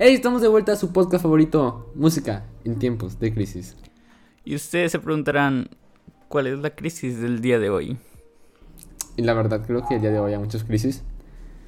Hey, 0.00 0.14
estamos 0.14 0.40
de 0.42 0.46
vuelta 0.46 0.70
a 0.70 0.76
su 0.76 0.92
podcast 0.92 1.24
favorito, 1.24 1.90
música 1.96 2.44
en 2.64 2.78
tiempos 2.78 3.18
de 3.18 3.34
crisis. 3.34 3.76
Y 4.44 4.54
ustedes 4.54 4.92
se 4.92 5.00
preguntarán, 5.00 5.70
¿cuál 6.28 6.46
es 6.46 6.56
la 6.60 6.70
crisis 6.70 7.20
del 7.20 7.40
día 7.40 7.58
de 7.58 7.68
hoy? 7.68 7.98
Y 9.16 9.22
la 9.22 9.34
verdad 9.34 9.66
creo 9.66 9.84
que 9.88 9.96
el 9.96 10.00
día 10.00 10.12
de 10.12 10.20
hoy 10.20 10.34
hay 10.34 10.38
muchas 10.38 10.62
crisis, 10.62 11.02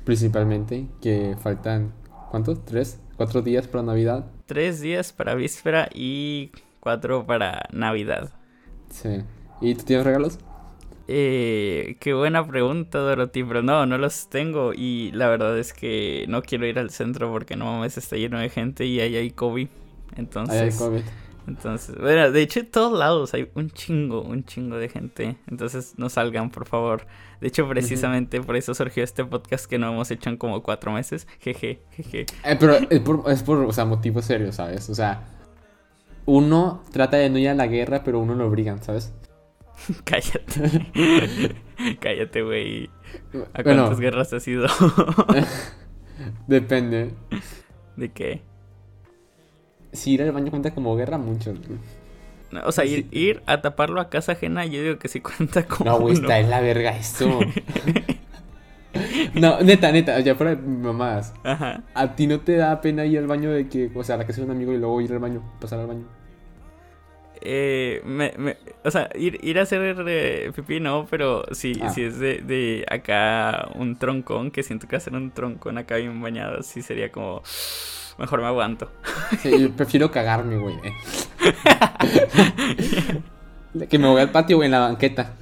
principalmente 0.04 0.87
que 1.01 1.35
faltan, 1.43 1.93
¿cuántos? 2.30 2.64
¿Tres? 2.64 3.01
¿Cuatro 3.16 3.43
días 3.43 3.66
para 3.66 3.83
Navidad? 3.83 4.31
Tres 4.47 4.81
días 4.81 5.12
para 5.12 5.35
víspera 5.35 5.88
y 5.92 6.53
cuatro 6.78 7.26
para 7.26 7.69
Navidad. 7.72 8.31
Sí. 8.90 9.24
¿Y 9.60 9.74
tú 9.74 9.83
tienes 9.83 10.06
regalos? 10.06 10.38
Eh, 11.13 11.97
qué 11.99 12.15
buena 12.15 12.47
pregunta, 12.47 13.01
Dorothy, 13.01 13.43
pero 13.43 13.63
no, 13.63 13.85
no 13.85 13.99
los 13.99 14.29
tengo 14.29 14.72
y 14.72 15.11
la 15.11 15.26
verdad 15.29 15.58
es 15.58 15.72
que 15.72 16.25
no 16.29 16.41
quiero 16.41 16.66
ir 16.66 16.79
al 16.79 16.91
centro 16.91 17.33
porque 17.33 17.56
no 17.56 17.65
mames, 17.65 17.98
está 17.98 18.15
lleno 18.15 18.38
de 18.38 18.48
gente 18.48 18.87
y 18.87 19.01
ahí 19.01 19.16
hay 19.16 19.33
COVID. 19.33 19.66
Entonces, 20.17 20.61
Ahí 20.61 20.69
hay 20.69 20.77
COVID. 20.77 21.03
entonces, 21.48 21.97
bueno, 21.98 22.31
de 22.31 22.43
hecho 22.43 22.61
en 22.61 22.70
todos 22.70 22.97
lados 22.97 23.34
hay 23.34 23.51
un 23.57 23.70
chingo, 23.70 24.23
un 24.23 24.45
chingo 24.45 24.77
de 24.77 24.89
gente. 24.89 25.37
Entonces 25.51 25.95
no 25.97 26.09
salgan, 26.11 26.51
por 26.51 26.69
favor. 26.69 27.05
De 27.41 27.48
hecho, 27.48 27.69
precisamente 27.69 28.41
por 28.41 28.55
eso 28.55 28.73
surgió 28.73 29.03
este 29.03 29.25
podcast 29.25 29.67
que 29.67 29.79
no 29.79 29.91
hemos 29.92 30.12
hecho 30.12 30.31
en 30.31 30.37
como 30.37 30.62
cuatro 30.62 30.92
meses. 30.92 31.27
Jeje, 31.41 31.81
jeje. 31.91 32.27
Eh, 32.45 32.56
pero 32.61 32.75
es 32.89 33.01
por, 33.01 33.29
es 33.29 33.42
por, 33.42 33.59
o 33.65 33.73
sea, 33.73 33.84
motivos 33.84 34.27
serios, 34.27 34.55
¿sabes? 34.55 34.89
O 34.89 34.95
sea, 34.95 35.25
uno 36.25 36.84
trata 36.92 37.17
de 37.17 37.31
no 37.31 37.39
ir 37.39 37.48
a 37.48 37.55
la 37.55 37.67
guerra, 37.67 38.05
pero 38.05 38.20
uno 38.20 38.37
lo 38.37 38.47
obligan, 38.47 38.81
¿sabes? 38.81 39.12
Cállate. 40.05 40.87
Cállate, 42.01 42.43
güey. 42.43 42.91
¿A 43.55 43.62
Bueno. 43.62 43.83
cuántas 43.83 44.01
guerras 44.01 44.33
has 44.33 44.47
ido? 44.48 44.66
Depende. 46.47 47.15
¿De 47.97 48.11
qué? 48.11 48.43
Si 49.93 50.12
ir 50.12 50.23
al 50.23 50.33
baño 50.33 50.51
cuenta 50.51 50.73
como 50.73 50.95
guerra, 50.97 51.19
mucho. 51.19 51.55
No, 52.51 52.61
O 52.64 52.73
sea, 52.73 52.84
ir, 52.84 53.08
ir 53.11 53.42
a 53.47 53.61
taparlo 53.62 54.01
a 54.01 54.08
casa 54.11 54.33
ajena, 54.33 54.67
yo 54.67 54.83
digo 54.83 54.98
que 54.98 55.08
sí 55.08 55.20
cuenta 55.20 55.64
como. 55.67 55.91
No, 55.91 55.98
güey, 56.01 56.14
está 56.14 56.39
en 56.39 56.51
la 56.51 56.61
verga 56.61 56.97
esto. 56.97 57.41
No, 59.34 59.61
neta, 59.61 59.92
neta, 59.92 60.19
ya 60.20 60.34
fuera 60.34 60.56
de 60.56 60.62
mamás. 60.62 61.33
Ajá. 61.45 61.84
¿A 61.95 62.17
ti 62.17 62.27
no 62.27 62.41
te 62.41 62.56
da 62.56 62.81
pena 62.81 63.05
ir 63.06 63.19
al 63.19 63.27
baño 63.28 63.51
de 63.51 63.69
que, 63.69 63.91
o 63.95 64.03
sea, 64.05 64.17
a 64.17 64.19
la 64.19 64.27
casa 64.27 64.41
de 64.41 64.47
un 64.47 64.51
amigo 64.51 64.73
y 64.73 64.78
luego 64.78 65.01
ir 65.01 65.12
al 65.12 65.20
baño, 65.20 65.42
pasar 65.61 65.78
al 65.81 65.86
baño? 65.86 66.05
Eh, 67.42 68.02
me, 68.05 68.33
me- 68.36 68.56
o 68.84 68.91
sea, 68.91 69.08
ir, 69.14 69.38
ir 69.42 69.58
a 69.58 69.62
hacer 69.62 69.96
eh, 70.06 70.52
pipí 70.55 70.78
no, 70.80 71.06
pero 71.08 71.44
si, 71.52 71.72
Ah. 71.83 71.88
si 71.91 72.02
es 72.02 72.19
de, 72.19 72.38
de 72.42 72.84
acá 72.91 73.69
un 73.74 73.96
troncón, 73.98 74.50
que 74.50 74.62
siento 74.62 74.86
que 74.88 74.96
hacer 74.96 75.14
un 75.14 75.30
troncón 75.30 75.78
acá 75.78 75.96
bien 75.96 76.20
bañado, 76.20 76.62
sí 76.62 76.83
sería 76.83 77.11
como. 77.11 77.42
Mejor 78.18 78.41
me 78.42 78.46
aguanto. 78.48 78.91
Sí, 79.41 79.72
prefiero 79.74 80.11
cagarme, 80.11 80.58
güey. 80.58 80.74
eh. 80.84 80.92
que 83.88 83.98
me 83.98 84.08
voy 84.08 84.20
al 84.20 84.30
patio, 84.30 84.56
güey, 84.56 84.66
en 84.66 84.72
la 84.72 84.80
banqueta. 84.80 85.33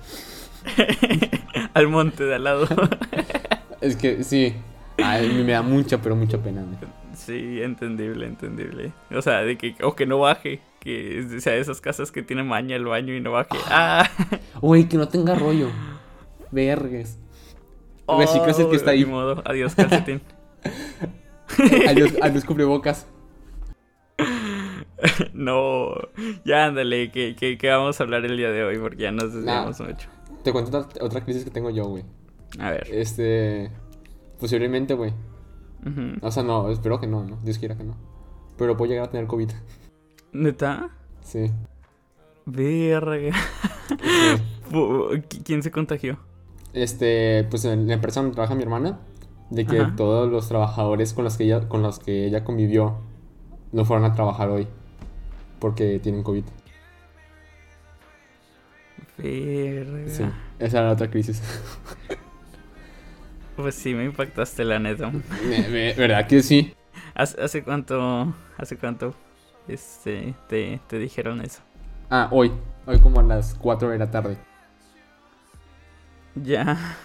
Al 1.74 1.88
monte 1.88 2.24
de 2.24 2.34
al 2.36 2.44
lado. 2.44 2.66
Es 3.80 3.94
que, 3.94 4.24
sí. 4.24 4.54
Ay, 4.96 5.28
me 5.46 5.52
da 5.52 5.62
mucha, 5.62 5.98
pero 6.02 6.16
mucha 6.16 6.36
pena. 6.38 6.62
güey. 6.62 6.76
sí, 7.14 7.62
entendible, 7.62 8.26
entendible. 8.26 8.90
O 9.14 9.22
sea, 9.22 9.42
de 9.42 9.56
que, 9.56 9.76
o 9.82 9.94
que 9.94 10.04
no 10.04 10.18
baje. 10.18 10.60
Que 10.88 11.40
sea 11.40 11.52
de 11.52 11.60
esas 11.60 11.82
casas 11.82 12.10
que 12.10 12.22
tiene 12.22 12.44
maña 12.44 12.74
el 12.74 12.86
baño 12.86 13.12
y 13.12 13.20
no 13.20 13.32
baje. 13.32 13.58
¡Ah! 13.66 14.08
Güey, 14.62 14.88
que 14.88 14.96
no 14.96 15.06
tenga 15.06 15.34
rollo. 15.34 15.68
Reciclas 18.08 18.58
el 18.58 18.70
que 18.70 18.76
está 18.76 18.92
ahí. 18.92 19.04
Oh, 19.04 19.08
modo. 19.08 19.42
Adiós, 19.44 19.74
calcetín. 19.74 20.22
Adiós, 21.88 22.14
adiós 22.22 22.44
cubrebocas. 22.44 23.06
no. 25.34 25.92
Ya 26.46 26.64
ándale, 26.64 27.10
que, 27.10 27.36
que, 27.36 27.58
que 27.58 27.68
vamos 27.68 28.00
a 28.00 28.04
hablar 28.04 28.24
el 28.24 28.38
día 28.38 28.50
de 28.50 28.64
hoy 28.64 28.78
porque 28.78 29.02
ya 29.02 29.12
nos 29.12 29.34
desviamos 29.34 29.78
mucho. 29.80 30.08
Te 30.42 30.52
cuento 30.52 30.78
otra, 30.78 31.04
otra 31.04 31.20
crisis 31.22 31.44
que 31.44 31.50
tengo 31.50 31.68
yo, 31.68 31.84
güey. 31.84 32.04
A 32.58 32.70
ver. 32.70 32.88
Este. 32.90 33.70
Posiblemente, 34.40 34.94
güey. 34.94 35.12
O 36.22 36.30
sea, 36.30 36.42
no, 36.42 36.70
espero 36.70 36.98
que 36.98 37.06
no, 37.06 37.24
¿no? 37.24 37.38
Dios 37.42 37.58
quiera 37.58 37.76
que 37.76 37.84
no. 37.84 37.94
Pero 38.56 38.74
puedo 38.76 38.90
llegar 38.90 39.08
a 39.08 39.10
tener 39.10 39.26
COVID. 39.26 39.50
¿Neta? 40.32 40.90
Sí. 41.22 41.50
Verga. 42.46 43.32
Sí. 43.88 43.96
Pu- 44.70 45.22
¿qui- 45.28 45.42
¿Quién 45.44 45.62
se 45.62 45.70
contagió? 45.70 46.18
Este, 46.72 47.44
pues 47.50 47.64
en 47.64 47.86
la 47.88 47.94
empresa 47.94 48.20
donde 48.20 48.34
trabaja 48.34 48.54
mi 48.54 48.62
hermana, 48.62 48.98
de 49.50 49.64
que 49.66 49.80
Ajá. 49.80 49.96
todos 49.96 50.30
los 50.30 50.48
trabajadores 50.48 51.14
con 51.14 51.24
los 51.24 51.36
que 51.36 51.44
ella, 51.44 51.68
con 51.68 51.82
los 51.82 51.98
que 51.98 52.26
ella 52.26 52.44
convivió 52.44 52.96
no 53.72 53.84
fueron 53.84 54.04
a 54.04 54.14
trabajar 54.14 54.50
hoy. 54.50 54.66
Porque 55.58 55.98
tienen 55.98 56.22
COVID. 56.22 56.44
Verga. 59.16 60.08
Sí. 60.08 60.24
Esa 60.58 60.78
era 60.78 60.86
la 60.88 60.92
otra 60.92 61.10
crisis. 61.10 61.42
Pues 63.56 63.74
sí, 63.74 63.92
me 63.92 64.04
impactaste 64.04 64.62
la 64.64 64.78
neta. 64.78 65.10
¿Verdad 65.96 66.28
que 66.28 66.44
sí? 66.44 66.74
¿Hace, 67.12 67.42
hace 67.42 67.64
cuánto, 67.64 68.32
hace 68.56 68.76
cuánto, 68.76 69.14
este, 69.68 70.34
te, 70.48 70.80
te 70.86 70.98
dijeron 70.98 71.40
eso? 71.40 71.60
Ah, 72.10 72.28
hoy. 72.30 72.52
Hoy 72.86 72.98
como 73.00 73.20
a 73.20 73.22
las 73.22 73.54
4 73.54 73.90
de 73.90 73.98
la 73.98 74.10
tarde. 74.10 74.38
Ya. 76.34 76.96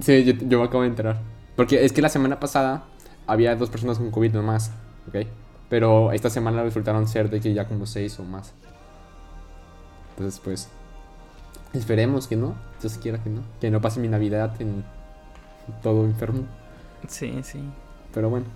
Sí, 0.00 0.24
yo, 0.24 0.32
yo 0.32 0.58
me 0.58 0.64
acabo 0.64 0.82
de 0.82 0.88
enterar. 0.88 1.20
Porque 1.56 1.84
es 1.84 1.92
que 1.92 2.02
la 2.02 2.08
semana 2.08 2.40
pasada 2.40 2.84
había 3.26 3.54
dos 3.56 3.70
personas 3.70 3.98
con 3.98 4.10
COVID 4.10 4.34
nomás, 4.34 4.72
¿ok? 5.08 5.26
Pero 5.68 6.12
esta 6.12 6.30
semana 6.30 6.62
resultaron 6.62 7.08
ser 7.08 7.30
de 7.30 7.40
que 7.40 7.54
ya 7.54 7.66
como 7.66 7.86
seis 7.86 8.18
o 8.18 8.24
más. 8.24 8.52
Entonces, 10.10 10.40
pues, 10.40 10.68
esperemos 11.72 12.28
que 12.28 12.36
no. 12.36 12.54
Dios 12.80 12.98
quiera 12.98 13.22
que 13.22 13.30
no. 13.30 13.42
Que 13.60 13.70
no 13.70 13.80
pase 13.80 14.00
mi 14.00 14.08
Navidad 14.08 14.60
en 14.60 14.84
todo 15.82 16.04
enfermo. 16.04 16.44
Sí, 17.08 17.40
sí. 17.42 17.60
Pero 18.12 18.30
bueno. 18.30 18.46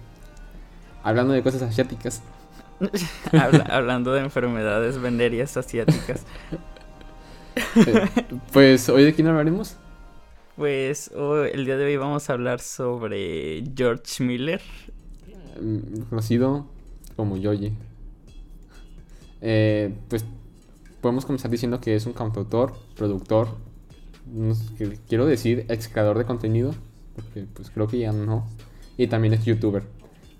Hablando 1.03 1.33
de 1.33 1.43
cosas 1.43 1.63
asiáticas. 1.63 2.23
Habla- 3.33 3.67
hablando 3.71 4.13
de 4.13 4.21
enfermedades 4.21 5.01
venéreas 5.01 5.57
asiáticas. 5.57 6.25
pues, 8.53 8.89
¿hoy 8.89 9.05
de 9.05 9.15
quién 9.15 9.27
hablaremos? 9.29 9.77
Pues 10.57 11.11
hoy- 11.15 11.51
el 11.53 11.65
día 11.65 11.77
de 11.77 11.85
hoy 11.85 11.97
vamos 11.97 12.29
a 12.31 12.33
hablar 12.33 12.61
sobre 12.61 13.65
George 13.77 14.23
Miller. 14.25 14.61
Mm, 15.61 16.03
Conocido 16.09 16.67
como 17.17 17.37
Yoyi. 17.37 17.73
Eh, 19.41 19.95
pues 20.09 20.25
podemos 21.01 21.25
comenzar 21.25 21.51
diciendo 21.51 21.81
que 21.81 21.95
es 21.95 22.07
un 22.07 22.13
cantautor, 22.13 22.75
productor, 22.97 23.49
quiero 25.09 25.27
decir 25.27 25.65
ex 25.69 25.89
creador 25.89 26.19
de 26.19 26.25
contenido, 26.25 26.75
porque 27.15 27.47
pues 27.55 27.71
creo 27.71 27.87
que 27.87 27.99
ya 27.99 28.13
no, 28.13 28.49
y 28.97 29.07
también 29.07 29.35
es 29.35 29.45
youtuber. 29.45 29.85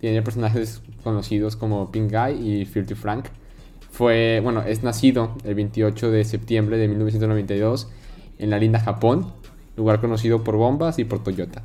Tiene 0.01 0.23
personajes 0.23 0.83
conocidos 1.03 1.57
como 1.57 1.91
Pink 1.91 2.13
Guy 2.13 2.61
y 2.61 2.65
Filthy 2.67 2.95
Frank. 2.95 3.27
Fue, 3.91 4.41
bueno, 4.43 4.63
es 4.63 4.83
nacido 4.83 5.37
el 5.45 5.55
28 5.55 6.11
de 6.11 6.25
septiembre 6.25 6.77
de 6.79 6.89
1992 6.89 7.89
en 8.39 8.51
la 8.51 8.59
linda 8.59 8.79
Japón, 8.79 9.33
lugar 9.77 10.01
conocido 10.01 10.45
por 10.45 10.57
bombas 10.57 10.99
y 10.99 11.05
por 11.05 11.23
Toyota. 11.23 11.63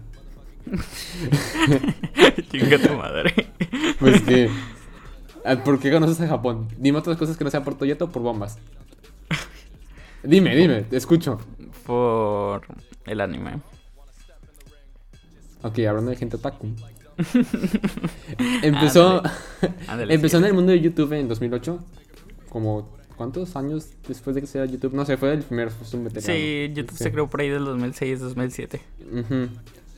Chinga 2.51 2.77
tu 2.79 2.94
madre. 2.95 3.33
Pues 3.99 4.21
que. 4.21 4.50
ah, 5.45 5.57
¿Por 5.57 5.79
qué 5.79 5.91
conoces 5.91 6.19
a 6.21 6.27
Japón? 6.27 6.67
Dime 6.77 7.00
otras 7.00 7.17
cosas 7.17 7.38
que 7.38 7.44
no 7.44 7.51
sean 7.51 7.63
por 7.63 7.75
Toyota 7.75 8.05
o 8.05 8.11
por 8.11 8.21
bombas. 8.21 8.57
Dime, 10.23 10.55
dime, 10.55 10.81
te 10.83 10.97
escucho. 10.97 11.39
Por 11.85 12.65
el 13.05 13.21
anime. 13.21 13.59
Ok, 15.61 15.79
hablando 15.79 16.11
de 16.11 16.17
gente 16.17 16.38
otaku. 16.38 16.67
empezó 18.62 19.22
Ándale, 19.88 20.13
empezó 20.15 20.38
en 20.38 20.44
sigue. 20.44 20.50
el 20.50 20.54
mundo 20.56 20.71
de 20.71 20.81
YouTube 20.81 21.13
en 21.13 21.27
2008. 21.27 21.80
Como, 22.50 22.89
¿cuántos 23.15 23.56
años 23.56 23.88
después 24.07 24.36
de 24.36 24.42
que 24.42 24.48
sea 24.48 24.65
YouTube? 24.65 24.94
No 24.94 25.06
sé, 25.06 25.18
fue 25.18 25.33
el 25.33 25.42
primer. 25.42 25.71
Sí, 25.71 26.71
YouTube 26.74 26.98
Sí. 26.98 27.04
se 27.04 27.12
creó 27.12 27.30
por 27.30 27.42
ahí 27.42 27.50
del 27.50 27.65
2006, 27.65 28.19
2007. 28.19 28.81
Ujú. 29.12 29.48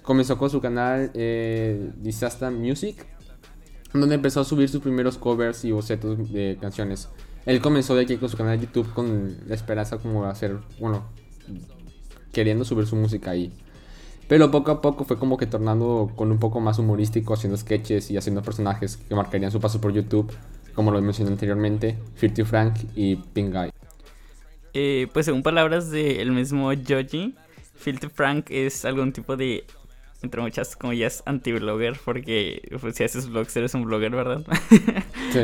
Comenzó 0.04 0.38
con 0.38 0.50
su 0.50 0.62
canal 0.62 1.12
eh, 1.16 1.92
Disaster 1.98 2.52
Music, 2.52 3.06
donde 3.94 4.16
empezó 4.16 4.42
a 4.42 4.44
subir 4.44 4.70
sus 4.70 4.82
primeros 4.82 5.18
covers 5.18 5.66
y 5.66 5.72
bocetos 5.72 6.32
de 6.32 6.58
canciones. 6.62 7.10
Él 7.46 7.62
comenzó 7.62 7.96
de 7.96 8.04
aquí 8.04 8.18
con 8.18 8.30
su 8.30 8.38
canal 8.38 8.60
de 8.60 8.66
YouTube 8.68 8.92
con 8.94 9.38
la 9.48 9.56
esperanza 9.56 9.98
como 9.98 10.24
de 10.26 10.32
hacer, 10.32 10.58
bueno, 10.80 11.06
queriendo 12.32 12.66
subir 12.66 12.86
su 12.88 12.96
música 12.96 13.32
ahí. 13.32 13.52
Pero 14.28 14.50
poco 14.50 14.72
a 14.72 14.82
poco 14.82 15.06
fue 15.06 15.18
como 15.18 15.38
que 15.38 15.46
tornando 15.46 16.12
con 16.16 16.32
un 16.32 16.40
poco 16.40 16.60
más 16.60 16.80
humorístico, 16.80 17.34
haciendo 17.34 17.58
sketches 17.58 18.10
y 18.10 18.18
haciendo 18.18 18.42
personajes 18.42 18.98
que 18.98 19.16
marcarían 19.16 19.52
su 19.52 19.60
paso 19.60 19.80
por 19.80 19.94
YouTube, 19.94 20.32
como 20.74 20.92
lo 20.92 21.02
mencioné 21.02 21.32
anteriormente, 21.32 21.98
Filthy 22.16 22.44
Frank 22.44 22.76
y 22.96 23.16
Pink 23.16 23.54
Guy. 23.54 23.72
Eh, 24.74 25.08
pues 25.14 25.26
según 25.26 25.44
palabras 25.44 25.92
del 25.92 26.32
mismo 26.32 26.72
Joji, 26.72 27.36
Filthy 27.76 28.08
Frank 28.10 28.48
es 28.50 28.84
algún 28.84 29.14
tipo 29.14 29.38
de 29.38 29.64
entre 30.22 30.42
muchas 30.42 30.76
comillas, 30.76 31.24
anti-blogger, 31.26 31.98
porque 32.04 32.62
pues, 32.82 32.96
si 32.96 33.04
haces 33.04 33.30
vlogs 33.30 33.56
eres 33.56 33.74
un 33.74 33.86
blogger, 33.86 34.12
¿verdad? 34.12 34.44
Sí. 35.32 35.40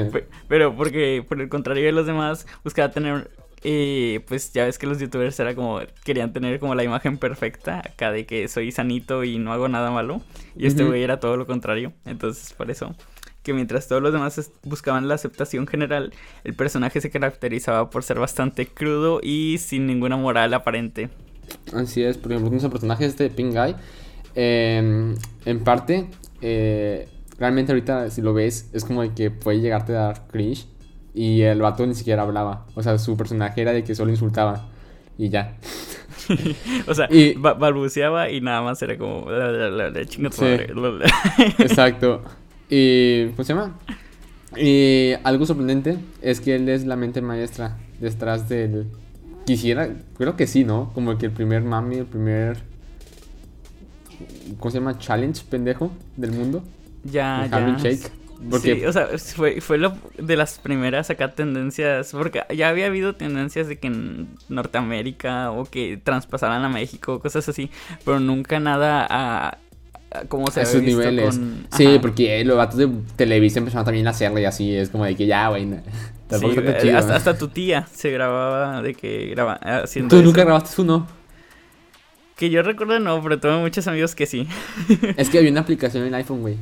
Pero 0.48 0.76
porque, 0.76 1.26
por 1.28 1.42
el 1.42 1.50
contrario 1.50 1.84
de 1.84 1.92
los 1.92 2.06
demás, 2.06 2.48
buscaba 2.64 2.92
tener 2.92 3.30
pues 3.62 4.54
ya 4.54 4.66
ves 4.66 4.80
que 4.80 4.88
los 4.88 5.00
youtubers 5.00 5.40
era 5.40 5.54
como 5.54 5.80
querían 6.04 6.34
tener 6.34 6.60
como 6.60 6.74
la 6.74 6.84
imagen 6.84 7.18
perfecta 7.18 7.80
acá 7.80 8.12
de 8.12 8.26
que 8.26 8.48
soy 8.48 8.72
sanito 8.72 9.24
y 9.24 9.38
no 9.38 9.54
hago 9.54 9.68
nada 9.68 9.92
malo. 9.92 10.22
Y 10.56 10.66
este 10.66 10.84
güey 10.84 11.04
era 11.04 11.20
todo 11.20 11.38
lo 11.38 11.46
contrario. 11.46 11.94
Entonces 12.06 12.54
por 12.54 12.72
eso 12.72 12.96
que 13.44 13.54
mientras 13.54 13.88
todos 13.88 14.02
los 14.02 14.14
demás 14.14 14.52
buscaban 14.64 15.08
la 15.08 15.16
aceptación 15.16 15.68
general 15.68 16.14
el 16.44 16.54
personaje 16.54 17.02
se 17.02 17.10
caracterizaba 17.10 17.90
por 17.90 18.04
ser 18.04 18.20
bastante 18.20 18.68
crudo 18.68 19.20
y 19.22 19.58
sin 19.60 19.88
ninguna 19.88 20.18
moral 20.18 20.54
aparente. 20.54 21.10
Así 21.74 22.04
es, 22.04 22.18
por 22.18 22.32
ejemplo, 22.32 22.70
personaje 22.70 23.06
este 23.06 23.30
Pink 23.30 23.54
Guy, 23.54 23.76
eh, 24.36 25.16
en 25.46 25.64
parte, 25.64 26.08
eh, 26.42 27.10
realmente 27.38 27.72
ahorita 27.74 28.10
si 28.10 28.22
lo 28.22 28.34
ves, 28.34 28.70
es 28.74 28.86
como 28.86 29.02
de 29.02 29.14
que 29.14 29.32
puede 29.32 29.60
llegarte 29.60 29.94
a 29.94 30.02
dar 30.02 30.28
cringe 30.28 30.68
y 31.14 31.42
el 31.42 31.62
vato 31.62 31.86
ni 31.86 31.96
siquiera 31.96 32.24
hablaba. 32.24 32.66
O 32.76 32.84
sea, 32.84 32.98
su 32.98 33.18
personaje 33.18 33.62
era 33.62 33.74
de 33.74 33.84
que 33.84 33.96
solo 33.96 34.12
insultaba 34.12 34.68
y 35.18 35.30
ya. 35.30 35.58
o 36.88 36.94
sea 36.94 37.08
Y- 37.12 37.34
ba- 37.34 37.54
balbuceaba 37.56 38.30
y 38.30 38.40
nada 38.42 38.62
más 38.62 38.82
era 38.82 38.98
como. 38.98 39.26
Exacto. 41.60 42.24
Y, 42.70 43.28
¿cómo 43.32 43.44
se 43.44 43.54
llama? 43.54 43.78
Y 44.58 45.14
algo 45.24 45.46
sorprendente 45.46 45.98
es 46.22 46.42
que 46.42 46.56
él 46.56 46.70
es 46.70 46.86
la 46.86 46.96
mente 46.96 47.22
maestra 47.22 47.78
detrás 48.00 48.50
del... 48.50 48.88
Quisiera, 49.46 49.90
creo 50.18 50.36
que 50.36 50.46
sí, 50.48 50.64
¿no? 50.64 50.92
Como 50.94 51.18
que 51.18 51.28
el 51.28 51.32
primer 51.32 51.64
mami, 51.64 51.98
el 51.98 52.06
primer... 52.06 52.58
¿Cómo 54.60 54.72
se 54.72 54.78
llama? 54.80 54.98
Challenge 55.00 55.42
pendejo 55.50 55.92
del 56.16 56.32
mundo. 56.32 56.64
ya 57.04 57.46
el 57.46 57.52
ya 57.52 57.78
Shake. 57.78 58.12
Porque 58.50 58.76
Sí, 58.76 58.86
o 58.86 58.92
sea, 58.94 59.08
fue, 59.36 59.62
fue 59.62 59.78
lo 59.78 59.94
de 60.18 60.36
las 60.36 60.58
primeras 60.58 61.10
acá 61.12 61.30
tendencias, 61.36 62.12
porque 62.12 62.42
ya 62.56 62.70
había 62.70 62.88
habido 62.88 63.14
tendencias 63.16 63.68
de 63.68 63.78
que 63.78 63.88
en 63.88 64.30
Norteamérica 64.50 65.52
o 65.52 65.66
que 65.66 66.00
traspasaran 66.04 66.64
a 66.64 66.70
México, 66.70 67.20
cosas 67.20 67.48
así, 67.48 67.70
pero 68.04 68.20
nunca 68.20 68.60
nada 68.60 69.06
a, 69.08 69.58
a 70.12 70.22
cómo 70.28 70.50
se 70.50 70.62
a 70.62 70.64
había 70.64 70.80
visto 70.80 71.00
niveles. 71.02 71.38
con- 71.38 71.68
Sí, 71.78 72.00
porque 72.02 72.44
los 72.44 72.58
vatos 72.58 72.78
de 72.78 72.90
Televisa 73.16 73.60
empezaron 73.60 73.86
también 73.86 74.08
a 74.08 74.10
hacerlo 74.10 74.40
y 74.40 74.46
así. 74.46 74.76
Es 74.76 74.90
como 74.90 75.06
de 75.06 75.16
que 75.16 75.28
ya, 75.28 75.48
güey. 75.50 75.68
Tampoco 76.28 76.54
Sí, 76.54 76.60
está 76.60 76.72
eh, 76.72 76.82
chido. 76.82 76.98
hasta, 76.98 77.16
hasta 77.16 77.38
tu 77.38 77.48
tía 77.50 77.88
se 77.94 78.10
grababa 78.10 78.82
de 78.82 78.96
que 78.96 79.28
graba 79.28 79.54
haciendo 79.56 80.10
Tú 80.10 80.16
eso. 80.16 80.26
nunca 80.26 80.44
grabaste 80.46 80.82
uno. 80.82 81.06
Que 82.38 82.50
yo 82.50 82.64
recuerdo 82.64 83.00
no, 83.00 83.22
pero 83.22 83.40
tuve 83.40 83.58
muchos 83.60 83.86
amigos 83.88 84.16
que 84.16 84.26
sí. 84.26 84.48
es 85.16 85.30
que 85.30 85.38
había 85.38 85.52
una 85.52 85.62
aplicación 85.62 86.06
en 86.08 86.16
iPhone, 86.16 86.42
güey. 86.42 86.58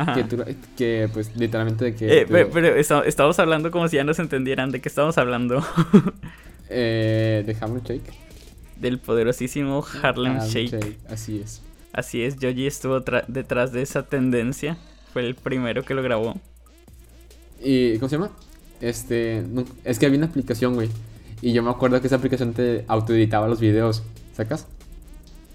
Ajá. 0.00 0.14
Que, 0.14 0.24
tú- 0.24 0.44
que, 0.76 1.08
pues, 1.12 1.34
literalmente 1.34 1.84
de 1.86 1.94
que... 1.96 2.20
Eh, 2.20 2.24
tú- 2.26 2.32
pero, 2.52 2.68
esta- 2.76 3.02
estábamos 3.04 3.38
hablando 3.40 3.70
como 3.72 3.88
si 3.88 3.96
ya 3.96 4.04
nos 4.04 4.18
entendieran 4.20 4.70
de 4.70 4.80
qué 4.80 4.88
estamos 4.88 5.18
hablando. 5.18 5.64
eh, 6.70 7.42
de 7.46 7.56
Harlem 7.60 7.82
Shake. 7.82 8.12
Del 8.76 8.98
poderosísimo 8.98 9.84
Harlem 10.02 10.36
Harlem 10.36 10.48
Shake. 10.48 10.98
Así 11.10 11.40
es. 11.44 11.62
Así 11.92 12.22
es, 12.22 12.36
Joji 12.40 12.66
estuvo 12.66 13.00
detrás 13.26 13.72
de 13.72 13.82
esa 13.82 14.04
tendencia. 14.04 14.76
Fue 15.12 15.26
el 15.26 15.34
primero 15.34 15.82
que 15.84 15.94
lo 15.94 16.02
grabó. 16.02 16.36
¿Y 17.60 17.96
cómo 17.98 18.08
se 18.08 18.16
llama? 18.16 18.30
Este... 18.80 19.42
no- 19.50 19.64
es 19.84 19.98
que 19.98 20.06
había 20.06 20.18
una 20.18 20.28
aplicación, 20.28 20.74
güey. 20.74 20.90
Y 21.42 21.52
yo 21.52 21.62
me 21.62 21.70
acuerdo 21.70 22.00
que 22.00 22.06
esa 22.06 22.16
aplicación 22.16 22.52
te 22.52 22.84
autoeditaba 22.86 23.48
los 23.48 23.58
videos. 23.58 24.02
¿Sacas? 24.34 24.68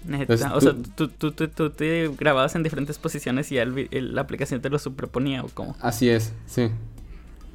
Entonces, 0.08 0.46
o 0.52 0.60
sea, 0.60 0.74
tú, 0.96 1.08
tú, 1.08 1.32
tú, 1.32 1.48
tú 1.48 1.70
te 1.70 2.08
grababas 2.08 2.54
en 2.54 2.62
diferentes 2.62 2.98
posiciones 2.98 3.50
y 3.52 3.58
el 3.58 3.88
el- 3.90 4.14
la 4.14 4.20
aplicación 4.22 4.60
te 4.60 4.68
lo 4.70 4.78
superponía 4.78 5.42
o 5.42 5.48
como. 5.48 5.74
Así 5.80 6.08
es, 6.10 6.32
sí. 6.46 6.70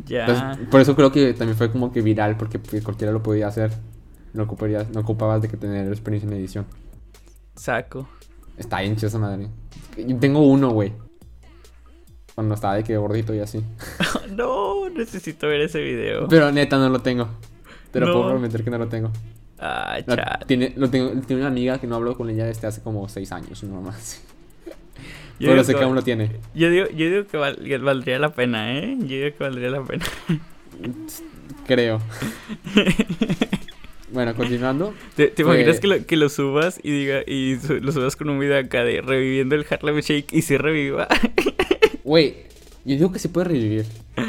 Ya. 0.05 0.25
Entonces, 0.25 0.67
por 0.69 0.81
eso 0.81 0.95
creo 0.95 1.11
que 1.11 1.33
también 1.33 1.57
fue 1.57 1.71
como 1.71 1.91
que 1.91 2.01
viral, 2.01 2.37
porque 2.37 2.57
pues, 2.59 2.83
cualquiera 2.83 3.11
lo 3.13 3.21
podía 3.21 3.47
hacer. 3.47 3.71
No, 4.33 4.43
ocuparías, 4.43 4.89
no 4.91 5.01
ocupabas 5.01 5.41
de 5.41 5.47
que 5.49 5.57
tener 5.57 5.87
experiencia 5.87 6.27
en 6.29 6.35
edición. 6.37 6.65
Saco. 7.55 8.07
Está 8.57 8.81
bien 8.81 8.95
chida 8.95 9.07
esa 9.07 9.19
madre. 9.19 9.49
Yo 9.97 10.17
tengo 10.17 10.39
uno, 10.47 10.69
güey. 10.69 10.93
Cuando 12.35 12.55
estaba 12.55 12.75
de 12.75 12.83
que 12.83 12.95
gordito 12.97 13.33
y 13.33 13.39
así. 13.39 13.61
no, 14.35 14.89
necesito 14.89 15.47
ver 15.47 15.61
ese 15.61 15.81
video. 15.81 16.27
Pero 16.27 16.51
neta 16.51 16.77
no 16.77 16.89
lo 16.89 16.99
tengo. 16.99 17.27
Te 17.91 17.99
lo 17.99 18.07
No. 18.07 18.13
puedo 18.13 18.29
prometer 18.29 18.63
que 18.63 18.69
no 18.69 18.77
lo 18.77 18.87
tengo. 18.87 19.11
Ah, 19.59 19.97
chat. 20.07 20.45
tiene, 20.45 20.73
lo 20.77 20.89
tengo. 20.89 21.11
Tiene 21.27 21.41
una 21.41 21.49
amiga 21.49 21.79
que 21.79 21.87
no 21.87 21.95
hablo 21.95 22.15
con 22.15 22.29
ella 22.29 22.45
desde 22.45 22.67
hace 22.67 22.81
como 22.81 23.07
seis 23.09 23.31
años, 23.31 23.61
no 23.63 23.81
más. 23.81 24.21
Yo 25.39 25.49
Pero 25.51 25.63
sé 25.63 25.73
que 25.75 25.83
aún 25.83 25.95
lo 25.95 26.01
tiene. 26.01 26.31
Yo 26.53 26.69
digo, 26.69 26.87
yo 26.89 27.09
digo 27.09 27.25
que, 27.27 27.37
val- 27.37 27.59
que 27.63 27.77
valdría 27.77 28.19
la 28.19 28.33
pena, 28.33 28.77
¿eh? 28.77 28.97
Yo 28.99 29.07
digo 29.07 29.37
que 29.37 29.43
valdría 29.43 29.69
la 29.69 29.83
pena. 29.83 30.05
Creo. 31.67 32.01
bueno, 34.11 34.33
continuando. 34.35 34.93
¿Te, 35.15 35.27
te 35.27 35.43
Fue- 35.43 35.55
imaginas 35.55 35.79
que 35.79 35.87
lo, 35.87 36.05
que 36.05 36.17
lo 36.17 36.29
subas 36.29 36.79
y 36.83 36.91
diga 36.91 37.21
y 37.25 37.57
su- 37.57 37.79
lo 37.79 37.91
subas 37.91 38.15
con 38.15 38.29
un 38.29 38.39
video 38.39 38.59
acá 38.59 38.83
de 38.83 39.01
reviviendo 39.01 39.55
el 39.55 39.65
Harlem 39.69 39.99
Shake 39.99 40.33
y 40.33 40.41
si 40.41 40.57
reviva? 40.57 41.07
Güey, 42.03 42.35
yo 42.85 42.95
digo 42.95 43.11
que 43.11 43.19
se 43.19 43.29
puede 43.29 43.47
revivir. 43.49 43.85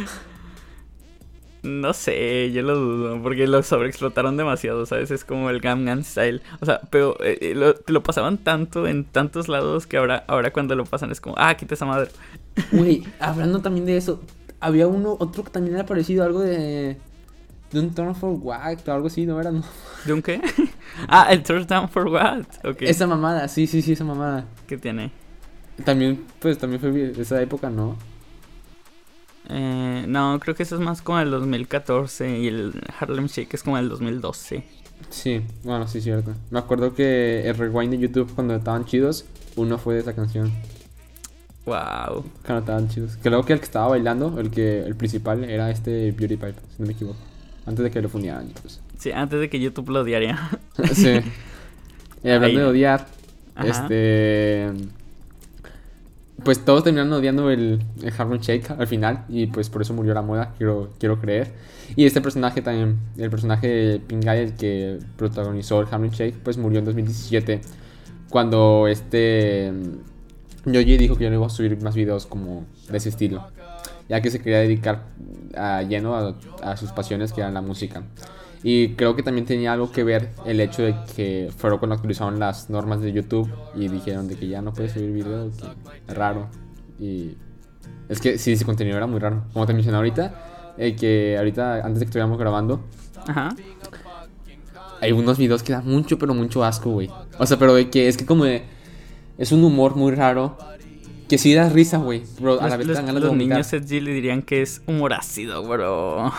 No 1.63 1.93
sé, 1.93 2.51
yo 2.53 2.63
lo 2.63 2.75
dudo, 2.75 3.23
porque 3.23 3.47
lo 3.47 3.63
sobreexplotaron 3.63 4.37
demasiado, 4.37 4.87
¿sabes? 4.87 5.11
Es 5.11 5.25
como 5.25 5.51
el 5.51 5.61
Gangnam 5.61 6.03
Style. 6.03 6.41
O 6.61 6.67
sea, 6.67 6.81
pero 6.91 7.23
eh, 7.23 7.39
eh, 7.41 7.55
lo, 7.55 7.75
te 7.75 7.93
lo 7.93 8.03
pasaban 8.03 8.39
tanto 8.39 8.87
en 8.87 9.05
tantos 9.05 9.49
lados 9.49 9.87
que 9.87 9.99
ahora, 9.99 10.25
ahora 10.27 10.53
cuando 10.53 10.75
lo 10.75 10.87
pasan 10.87 11.11
es 11.11 11.21
como, 11.21 11.35
ah, 11.39 11.55
quita 11.55 11.75
esa 11.75 11.85
madre. 11.87 12.11
Güey, 12.73 13.05
hablando 13.21 13.61
también 13.61 13.87
de 13.87 13.97
eso, 13.97 14.21
había 14.59 14.87
uno, 14.87 15.17
otro 15.19 15.45
que 15.45 15.51
también 15.51 15.75
era 15.75 15.87
parecido, 15.87 16.25
algo 16.25 16.41
de. 16.41 16.97
De 17.73 17.79
un 17.79 17.95
Turn 17.95 18.17
for 18.17 18.33
What 18.33 18.79
o 18.89 18.93
algo 18.93 19.07
así, 19.07 19.27
¿no 19.27 19.41
era? 19.41 19.53
No. 19.53 19.63
¿De 20.05 20.13
un 20.13 20.23
qué? 20.23 20.41
ah, 21.09 21.29
el 21.31 21.43
Turn 21.43 21.67
Down 21.67 21.89
for 21.89 22.09
What. 22.09 22.45
Ok. 22.65 22.83
Esa 22.83 23.07
mamada, 23.07 23.49
sí, 23.49 23.67
sí, 23.67 23.83
sí, 23.83 23.93
esa 23.93 24.05
mamada. 24.05 24.47
¿Qué 24.67 24.79
tiene? 24.79 25.13
También, 25.85 26.25
pues, 26.41 26.59
también 26.59 26.81
fue 26.81 27.13
esa 27.19 27.41
época, 27.41 27.71
¿no? 27.71 27.97
Eh, 29.53 30.05
no, 30.07 30.39
creo 30.41 30.55
que 30.55 30.63
eso 30.63 30.77
es 30.77 30.81
más 30.81 31.03
como 31.03 31.19
el 31.21 31.31
2014 31.31 32.39
y 32.39 32.47
el 32.49 32.73
Harlem 32.99 33.27
Shake 33.27 33.53
es 33.55 33.63
como 33.63 33.79
el 33.79 33.89
2012. 33.89 34.63
Sí, 35.09 35.41
bueno, 35.65 35.89
sí, 35.89 36.01
cierto. 36.01 36.35
Me 36.51 36.59
acuerdo 36.59 36.95
que 36.95 37.49
el 37.49 37.57
rewind 37.57 37.91
de 37.93 37.99
YouTube 37.99 38.33
cuando 38.35 38.55
estaban 38.55 38.85
chidos, 38.85 39.25
uno 39.57 39.79
fue 39.79 39.95
de 39.95 40.01
esa 40.01 40.15
canción. 40.15 40.53
Wow. 41.67 42.25
Cuando 42.45 42.61
estaban 42.61 42.89
chidos. 42.89 43.19
Creo 43.23 43.43
que 43.45 43.53
el 43.55 43.59
que 43.59 43.65
estaba 43.65 43.89
bailando, 43.89 44.39
el 44.41 44.51
que 44.51 44.81
el 44.83 44.95
principal, 44.97 45.45
era 45.45 45.71
este 45.71 46.11
Beauty 46.13 46.37
Pipe, 46.37 46.55
si 46.77 46.83
no 46.83 46.87
me 46.87 46.93
equivoco. 46.93 47.19
Antes 47.67 47.85
de 47.85 47.91
que 47.91 48.01
lo 48.03 48.09
fundieran, 48.09 48.49
pues. 48.61 48.81
Sí, 48.99 49.13
antes 49.13 49.41
de 49.41 49.49
que 49.51 49.61
YouTube 49.61 49.91
lo 49.91 50.01
odiaría. 50.01 50.39
sí. 50.95 51.21
Y 52.23 52.29
hablando 52.29 52.59
Ahí- 52.59 52.65
de 52.65 52.71
odiar, 52.71 53.07
Ajá. 53.55 53.69
este. 53.69 54.71
Pues 56.45 56.65
todos 56.65 56.85
terminaron 56.85 57.13
odiando 57.13 57.51
el, 57.51 57.85
el 58.03 58.13
Harlem 58.17 58.41
Shake 58.41 58.71
al 58.71 58.87
final. 58.87 59.25
Y 59.29 59.47
pues 59.49 59.69
por 59.69 59.83
eso 59.83 59.95
murió 59.95 60.15
la 60.15 60.23
moda, 60.23 60.55
quiero, 60.57 60.91
quiero 60.99 61.21
creer. 61.21 61.53
Y 61.97 62.07
este 62.07 62.21
personaje 62.21 62.63
también, 62.63 62.99
el 63.17 63.31
personaje 63.31 63.69
de 63.69 63.99
Pingay, 63.99 64.41
el 64.41 64.55
que 64.55 64.99
protagonizó 65.17 65.81
el 65.81 65.89
Harlem 65.91 66.11
Shake, 66.11 66.37
pues 66.43 66.57
murió 66.57 66.79
en 66.79 66.85
2017. 66.87 67.61
Cuando 68.29 68.87
este. 68.89 69.73
Yoji 70.67 70.99
dijo 70.99 71.17
que 71.17 71.25
ya 71.25 71.31
no 71.31 71.37
iba 71.37 71.47
a 71.47 71.51
subir 71.51 71.81
más 71.83 71.95
videos 71.95 72.27
como 72.27 72.65
de 72.89 72.99
ese 72.99 73.09
estilo. 73.09 73.47
Ya 74.09 74.21
que 74.21 74.31
se 74.31 74.41
quería 74.41 74.59
dedicar 74.59 75.05
a 75.57 75.83
lleno 75.83 76.15
a, 76.17 76.37
a 76.63 76.77
sus 76.77 76.93
pasiones 76.93 77.33
que 77.33 77.41
eran 77.41 77.55
la 77.55 77.63
música. 77.63 78.03
Y 78.63 78.91
creo 78.91 79.17
que 79.17 79.23
también 79.23 79.47
tenía 79.47 79.73
algo 79.73 79.91
que 79.91 80.05
ver 80.05 80.31
el 80.45 80.61
hecho 80.61 80.83
de 80.83 80.95
que 81.17 81.51
fueron 81.57 81.79
cuando 81.79 81.95
actualizaron 81.95 82.39
las 82.39 82.69
normas 82.69 83.01
de 83.01 83.13
YouTube 83.13 83.51
y 83.75 83.89
dijeron 83.89 84.29
de 84.29 84.37
que 84.37 84.49
ya 84.49 84.61
no 84.61 84.73
puedes 84.75 84.93
subir 84.93 85.13
videos, 85.13 85.55
que 85.57 85.67
es 86.13 86.17
raro. 86.17 86.49
Y 86.99 87.37
es 88.11 88.21
que 88.21 88.37
sí, 88.39 88.53
ese 88.53 88.65
contenido 88.67 88.97
era 88.99 89.07
muy 89.07 89.19
raro. 89.19 89.45
Como 89.55 89.65
te 89.67 89.73
mencioné 89.73 89.97
ahorita, 89.97 90.75
eh, 90.77 90.95
que 90.95 91.37
ahorita 91.39 91.77
antes 91.77 92.01
de 92.01 92.01
que 92.01 92.11
estuviéramos 92.11 92.39
grabando, 92.39 92.85
Ajá. 93.27 93.49
hay 95.01 95.13
unos 95.13 95.39
videos 95.39 95.63
que 95.63 95.73
dan 95.73 95.87
mucho, 95.87 96.19
pero 96.19 96.35
mucho 96.35 96.63
asco, 96.63 96.91
güey. 96.91 97.09
O 97.39 97.47
sea, 97.47 97.59
pero 97.59 97.73
de 97.75 97.89
que 97.89 98.09
es 98.09 98.19
que 98.19 98.27
como 98.27 98.45
de, 98.45 98.65
es 99.39 99.53
un 99.53 99.65
humor 99.65 99.97
muy 99.97 100.13
raro 100.15 100.59
que 101.31 101.39
sí 101.39 101.55
da 101.55 101.69
risa, 101.71 101.97
güey. 101.97 102.25
Pero 102.37 102.61
a 102.61 102.65
la 102.69 102.77
Los, 102.77 102.79
vez 102.79 102.87
los- 102.89 102.97
ganas 102.99 103.15
de 103.15 103.21
los 103.21 103.29
vomitar. 103.31 103.65
niños 103.73 103.91
le 103.91 104.13
dirían 104.13 104.43
que 104.43 104.61
es 104.61 104.83
humor 104.87 105.15
ácido, 105.15 105.63
bro. 105.67 106.31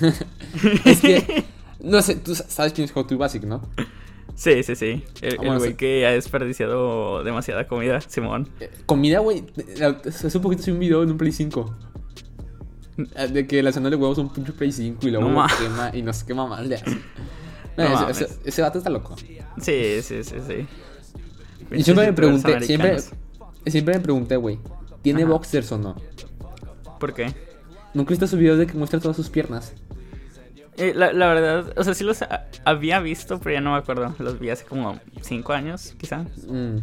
Es 0.86 1.00
que, 1.02 1.44
no 1.80 2.02
sé, 2.02 2.16
tú 2.16 2.34
sabes 2.34 2.72
quién 2.72 2.84
es 2.86 2.96
How 2.96 3.04
to 3.06 3.18
Basic, 3.18 3.44
¿no? 3.44 3.62
Sí, 4.34 4.62
sí, 4.62 4.74
sí. 4.76 5.02
El 5.22 5.32
el 5.32 5.38
Vamos 5.38 5.54
a 5.54 5.58
güey 5.58 5.76
que 5.76 6.06
ha 6.06 6.10
desperdiciado 6.10 7.24
demasiada 7.24 7.66
comida, 7.66 8.00
Simón. 8.02 8.48
Eh, 8.60 8.70
Comida, 8.84 9.20
güey. 9.20 9.44
Hace 10.06 10.36
un 10.36 10.42
poquito 10.42 10.62
subí 10.62 10.72
un 10.74 10.80
video 10.80 11.02
en 11.02 11.10
un 11.10 11.16
Play 11.16 11.32
5. 11.32 11.74
Eh, 13.16 13.28
De 13.28 13.46
que 13.46 13.62
lanzándole 13.62 13.96
huevos 13.96 14.18
a 14.18 14.20
un 14.20 14.32
pinche 14.32 14.52
Play 14.52 14.72
5 14.72 15.06
y 15.06 15.10
luego 15.10 15.28
No 15.28 15.46
quema 15.58 15.90
y 15.94 16.02
no 16.02 16.12
sé 16.12 16.26
qué 16.26 16.34
mamá 16.34 16.60
le 16.60 16.74
hace. 16.74 16.90
No 17.78 17.88
No, 17.88 18.08
ese, 18.10 18.24
ese, 18.24 18.38
ese 18.44 18.62
vato 18.62 18.78
está 18.78 18.90
loco. 18.90 19.16
Sí, 19.16 20.02
sí, 20.02 20.22
sí, 20.22 20.36
sí. 20.46 20.66
Y 21.72 21.82
siempre 21.82 22.06
me 22.06 22.12
pregunté, 22.12 22.60
siempre, 22.60 22.98
siempre 23.66 23.94
me 23.94 24.00
pregunté, 24.00 24.36
güey, 24.36 24.58
¿tiene 25.02 25.22
Ajá. 25.22 25.32
boxers 25.32 25.72
o 25.72 25.78
no? 25.78 25.96
¿Por 27.00 27.12
qué? 27.14 27.34
¿Nunca 27.94 28.10
viste 28.10 28.26
sus 28.26 28.38
videos 28.38 28.58
de 28.58 28.66
que 28.66 28.74
muestra 28.74 29.00
todas 29.00 29.16
sus 29.16 29.30
piernas? 29.30 29.72
Eh, 30.78 30.92
la, 30.94 31.12
la 31.12 31.26
verdad, 31.28 31.72
o 31.76 31.84
sea, 31.84 31.94
sí 31.94 32.04
los 32.04 32.20
ha- 32.22 32.46
había 32.64 33.00
visto, 33.00 33.38
pero 33.40 33.54
ya 33.54 33.60
no 33.60 33.72
me 33.72 33.78
acuerdo. 33.78 34.14
Los 34.18 34.38
vi 34.38 34.50
hace 34.50 34.64
como 34.64 34.98
5 35.22 35.52
años, 35.54 35.94
quizá. 35.98 36.18
Mm. 36.48 36.78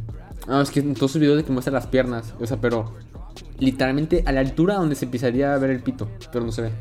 No, 0.47 0.61
es 0.61 0.71
que 0.71 0.79
en 0.79 0.93
todos 0.95 1.11
sus 1.11 1.21
videos 1.21 1.37
de 1.37 1.43
que 1.45 1.51
muestra 1.51 1.71
las 1.73 1.87
piernas, 1.87 2.33
o 2.39 2.45
sea, 2.47 2.57
pero 2.57 2.95
literalmente 3.59 4.23
a 4.25 4.31
la 4.31 4.39
altura 4.41 4.75
donde 4.75 4.95
se 4.95 5.05
empezaría 5.05 5.53
a 5.53 5.57
ver 5.57 5.69
el 5.69 5.81
pito, 5.81 6.09
pero 6.31 6.43
no 6.43 6.51
se 6.51 6.63
ve. 6.63 6.71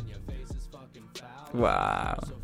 Wow. 1.52 1.68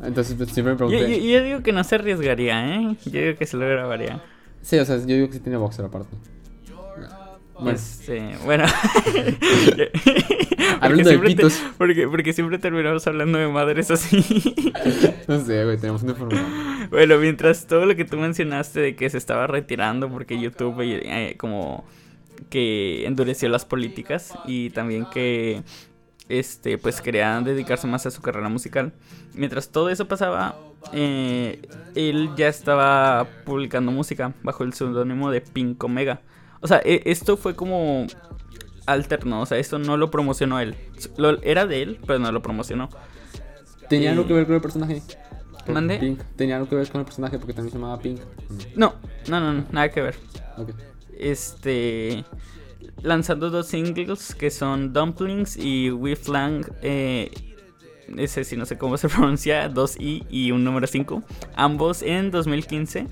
Entonces 0.03 0.35
pues, 0.37 0.51
siempre 0.51 0.73
me 0.75 0.79
Yo, 0.79 0.87
pregunté. 0.87 1.19
yo- 1.19 1.25
yo 1.39 1.43
digo 1.43 1.63
que 1.63 1.71
no 1.73 1.83
se 1.83 1.95
arriesgaría, 1.95 2.75
¿eh? 2.75 2.95
Yo 3.05 3.19
digo 3.21 3.37
que 3.37 3.45
se 3.47 3.57
lo 3.57 3.67
grabaría. 3.67 4.21
Sí, 4.61 4.77
o 4.77 4.85
sea, 4.85 4.97
yo 4.97 5.05
digo 5.15 5.27
que 5.27 5.33
sí 5.33 5.39
tiene 5.39 5.57
boxer 5.57 5.85
aparte. 5.85 6.15
Bueno, 7.59 7.77
Este, 7.77 8.37
bueno. 8.45 8.65
Hablando 10.81 11.03
de 11.03 11.09
siempre 11.09 11.29
te- 11.29 11.35
pitos. 11.35 11.61
porque, 11.77 12.07
porque 12.07 12.33
siempre 12.33 12.57
terminamos 12.57 13.05
hablando 13.07 13.37
de 13.37 13.47
madres 13.47 13.91
así. 13.91 14.17
no 15.27 15.39
sé, 15.43 15.63
güey, 15.65 15.77
tenemos 15.77 16.03
una 16.03 16.11
información. 16.13 16.89
bueno, 16.89 17.17
mientras 17.17 17.67
todo 17.67 17.85
lo 17.85 17.95
que 17.95 18.05
tú 18.05 18.17
mencionaste 18.17 18.79
de 18.79 18.95
que 18.95 19.09
se 19.09 19.17
estaba 19.17 19.47
retirando 19.47 20.09
porque 20.09 20.39
YouTube 20.39 20.79
eh, 20.81 21.35
como 21.37 21.85
que 22.49 23.05
endureció 23.05 23.49
las 23.49 23.65
políticas 23.65 24.33
y 24.45 24.69
también 24.69 25.05
que 25.11 25.63
este 26.29 26.77
pues 26.77 27.01
quería 27.01 27.41
dedicarse 27.41 27.87
más 27.87 28.05
a 28.05 28.11
su 28.11 28.21
carrera 28.21 28.49
musical. 28.49 28.93
Mientras 29.33 29.69
todo 29.69 29.89
eso 29.89 30.07
pasaba, 30.07 30.55
eh, 30.93 31.61
él 31.95 32.29
ya 32.37 32.47
estaba 32.47 33.27
publicando 33.45 33.91
música 33.91 34.33
bajo 34.43 34.63
el 34.63 34.73
seudónimo 34.73 35.31
de 35.31 35.41
Pink 35.41 35.83
Omega. 35.83 36.21
O 36.61 36.67
sea, 36.67 36.81
e- 36.83 37.03
esto 37.05 37.37
fue 37.37 37.55
como 37.55 38.07
alterno, 38.85 39.41
o 39.41 39.45
sea, 39.45 39.57
esto 39.59 39.79
no 39.79 39.97
lo 39.97 40.09
promocionó 40.11 40.59
él. 40.59 40.75
Lo- 41.17 41.41
era 41.43 41.65
de 41.67 41.81
él, 41.81 41.99
pero 42.05 42.19
no 42.19 42.31
lo 42.31 42.41
promocionó. 42.41 42.89
¿Tenía 43.87 44.11
algo 44.11 44.27
que 44.27 44.33
ver 44.33 44.45
con 44.45 44.55
el 44.55 44.61
personaje? 44.61 45.01
Por 45.65 45.73
¿Mande? 45.75 45.97
Pink. 45.99 46.21
¿Tenía 46.35 46.55
algo 46.57 46.69
que 46.69 46.75
ver 46.75 46.89
con 46.89 46.99
el 46.99 47.05
personaje 47.05 47.37
porque 47.37 47.53
también 47.53 47.71
se 47.71 47.77
llamaba 47.79 47.99
Pink? 48.01 48.19
No, 48.75 48.95
no, 49.27 49.39
no, 49.39 49.53
no, 49.53 49.65
nada 49.71 49.89
que 49.89 50.01
ver. 50.01 50.15
Ok. 50.57 50.69
este 51.17 52.23
lanzando 53.01 53.49
dos 53.49 53.67
singles 53.67 54.35
que 54.35 54.49
son 54.51 54.91
Dumplings 54.93 55.57
y 55.57 55.89
We 55.91 56.15
Flang 56.15 56.65
eh, 56.81 57.31
ese 58.17 58.43
sí 58.43 58.57
no 58.57 58.65
sé 58.65 58.77
cómo 58.77 58.97
se 58.97 59.07
pronuncia 59.09 59.69
2i 59.71 60.25
y 60.29 60.51
un 60.51 60.63
número 60.63 60.85
5 60.87 61.23
ambos 61.55 62.01
en 62.01 62.31
2015 62.31 63.07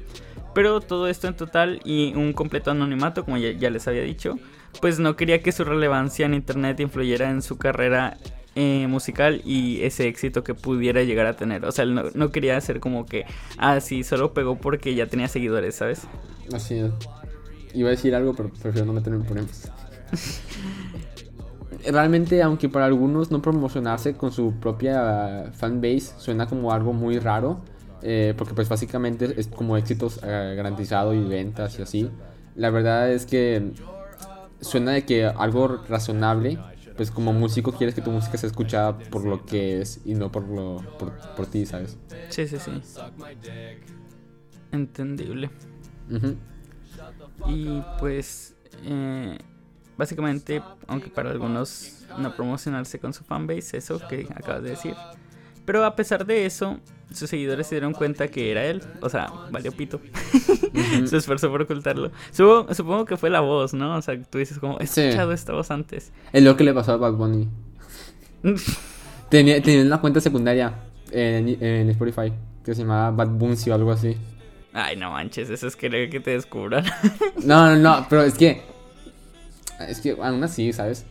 pero 0.57 0.81
todo 0.81 1.07
esto 1.07 1.27
en 1.27 1.35
total 1.35 1.79
y 1.85 2.15
un 2.15 2.33
completo 2.33 2.71
anonimato 2.71 3.23
como 3.23 3.37
ya, 3.37 3.51
ya 3.51 3.69
les 3.69 3.87
había 3.87 4.01
dicho 4.01 4.39
pues 4.81 4.97
no 4.97 5.15
quería 5.15 5.43
que 5.43 5.51
su 5.51 5.63
relevancia 5.63 6.25
en 6.25 6.33
internet 6.33 6.79
influyera 6.79 7.29
en 7.29 7.43
su 7.43 7.59
carrera 7.59 8.17
eh, 8.55 8.87
musical 8.87 9.41
y 9.45 9.83
ese 9.83 10.07
éxito 10.07 10.43
que 10.43 10.55
pudiera 10.55 11.03
llegar 11.03 11.27
a 11.27 11.35
tener 11.35 11.63
o 11.63 11.71
sea 11.71 11.83
él 11.83 11.93
no, 11.93 12.05
no 12.15 12.31
quería 12.31 12.57
hacer 12.57 12.79
como 12.79 13.05
que 13.05 13.25
ah 13.59 13.79
sí 13.81 14.03
solo 14.03 14.33
pegó 14.33 14.57
porque 14.57 14.95
ya 14.95 15.05
tenía 15.05 15.27
seguidores 15.27 15.75
sabes 15.75 16.07
Así 16.53 16.75
es. 16.75 16.91
Iba 17.73 17.89
a 17.89 17.91
decir 17.91 18.15
algo, 18.15 18.33
pero 18.33 18.49
prefiero 18.49 18.85
no 18.85 18.93
meterme 18.93 19.19
en 19.19 19.25
problemas. 19.25 19.71
Realmente, 21.91 22.41
aunque 22.41 22.69
para 22.69 22.85
algunos 22.85 23.31
no 23.31 23.41
promocionarse 23.41 24.15
con 24.15 24.31
su 24.31 24.53
propia 24.59 25.51
fanbase 25.53 26.13
suena 26.17 26.47
como 26.47 26.71
algo 26.71 26.93
muy 26.93 27.19
raro, 27.19 27.61
eh, 28.01 28.33
porque 28.37 28.53
pues 28.53 28.69
básicamente 28.69 29.33
es 29.37 29.47
como 29.47 29.77
éxitos 29.77 30.19
eh, 30.23 30.53
garantizado 30.55 31.13
y 31.13 31.23
ventas 31.23 31.77
y 31.79 31.81
así. 31.81 32.09
La 32.55 32.69
verdad 32.69 33.11
es 33.11 33.25
que 33.25 33.71
suena 34.61 34.91
de 34.91 35.05
que 35.05 35.25
algo 35.25 35.67
razonable, 35.87 36.57
pues 36.95 37.11
como 37.11 37.33
músico 37.33 37.71
quieres 37.73 37.93
que 37.95 38.01
tu 38.01 38.11
música 38.11 38.37
sea 38.37 38.47
escuchada 38.47 38.97
por 38.97 39.25
lo 39.25 39.45
que 39.45 39.81
es 39.81 39.99
y 40.05 40.15
no 40.15 40.31
por 40.31 40.47
lo 40.47 40.83
por, 40.97 41.11
por 41.35 41.47
ti, 41.47 41.65
¿sabes? 41.65 41.97
Sí, 42.29 42.47
sí, 42.47 42.59
sí. 42.59 42.81
Entendible. 44.71 45.49
Ujú. 46.11 46.35
Y 47.45 47.81
pues, 47.97 48.53
eh, 48.85 49.37
básicamente, 49.97 50.61
aunque 50.87 51.09
para 51.09 51.31
algunos 51.31 51.93
no 52.17 52.31
promocionarse 52.33 52.99
con 52.99 53.13
su 53.13 53.23
fanbase, 53.23 53.77
eso 53.77 54.05
que 54.07 54.27
acabas 54.35 54.63
de 54.63 54.69
decir. 54.71 54.97
Pero 55.67 55.83
a 55.85 55.95
pesar 55.97 56.25
de 56.25 56.45
eso, 56.45 56.79
sus 57.13 57.29
seguidores 57.29 57.67
se 57.67 57.75
dieron 57.75 57.91
cuenta 57.93 58.29
que 58.29 58.49
era 58.51 58.63
él. 58.65 58.81
O 59.01 59.09
sea, 59.09 59.27
valió 59.51 59.71
pito. 59.73 59.99
Ujú. 60.73 61.07
Se 61.07 61.17
esforzó 61.17 61.51
por 61.51 61.61
ocultarlo. 61.63 62.09
Supongo, 62.31 62.73
supongo 62.73 63.03
que 63.05 63.17
fue 63.17 63.29
la 63.29 63.41
voz, 63.41 63.73
¿no? 63.73 63.97
O 63.97 64.01
sea, 64.01 64.19
tú 64.23 64.37
dices 64.37 64.59
como, 64.59 64.79
he 64.79 64.87
Sí. 64.87 65.01
escuchado 65.01 65.33
esta 65.33 65.51
voz 65.51 65.69
antes. 65.69 66.13
Es 66.31 66.41
lo 66.41 66.55
que 66.55 66.63
le 66.63 66.73
pasó 66.73 66.93
a 66.93 66.97
Bad 66.97 67.13
Bunny. 67.13 67.49
Tenía, 69.29 69.61
tenía 69.61 69.81
una 69.83 69.99
cuenta 69.99 70.21
secundaria 70.21 70.73
en, 71.11 71.61
en 71.61 71.89
Spotify 71.89 72.31
que 72.63 72.73
se 72.73 72.83
llamaba 72.83 73.11
Bad 73.11 73.27
Buncy 73.37 73.69
o 73.69 73.73
algo 73.75 73.91
así. 73.91 74.15
Ay, 74.71 74.95
no 74.95 75.11
manches, 75.11 75.49
eso 75.49 75.67
es 75.67 75.75
querer 75.75 76.09
que 76.09 76.19
te 76.21 76.31
descubran. 76.31 76.85
No, 77.43 77.67
no, 77.67 77.75
no, 77.75 78.07
pero 78.09 78.23
es 78.23 78.35
que. 78.35 78.61
Es 79.87 79.99
que 79.99 80.11
aún 80.21 80.43
así, 80.43 80.71
¿sabes? 80.73 81.05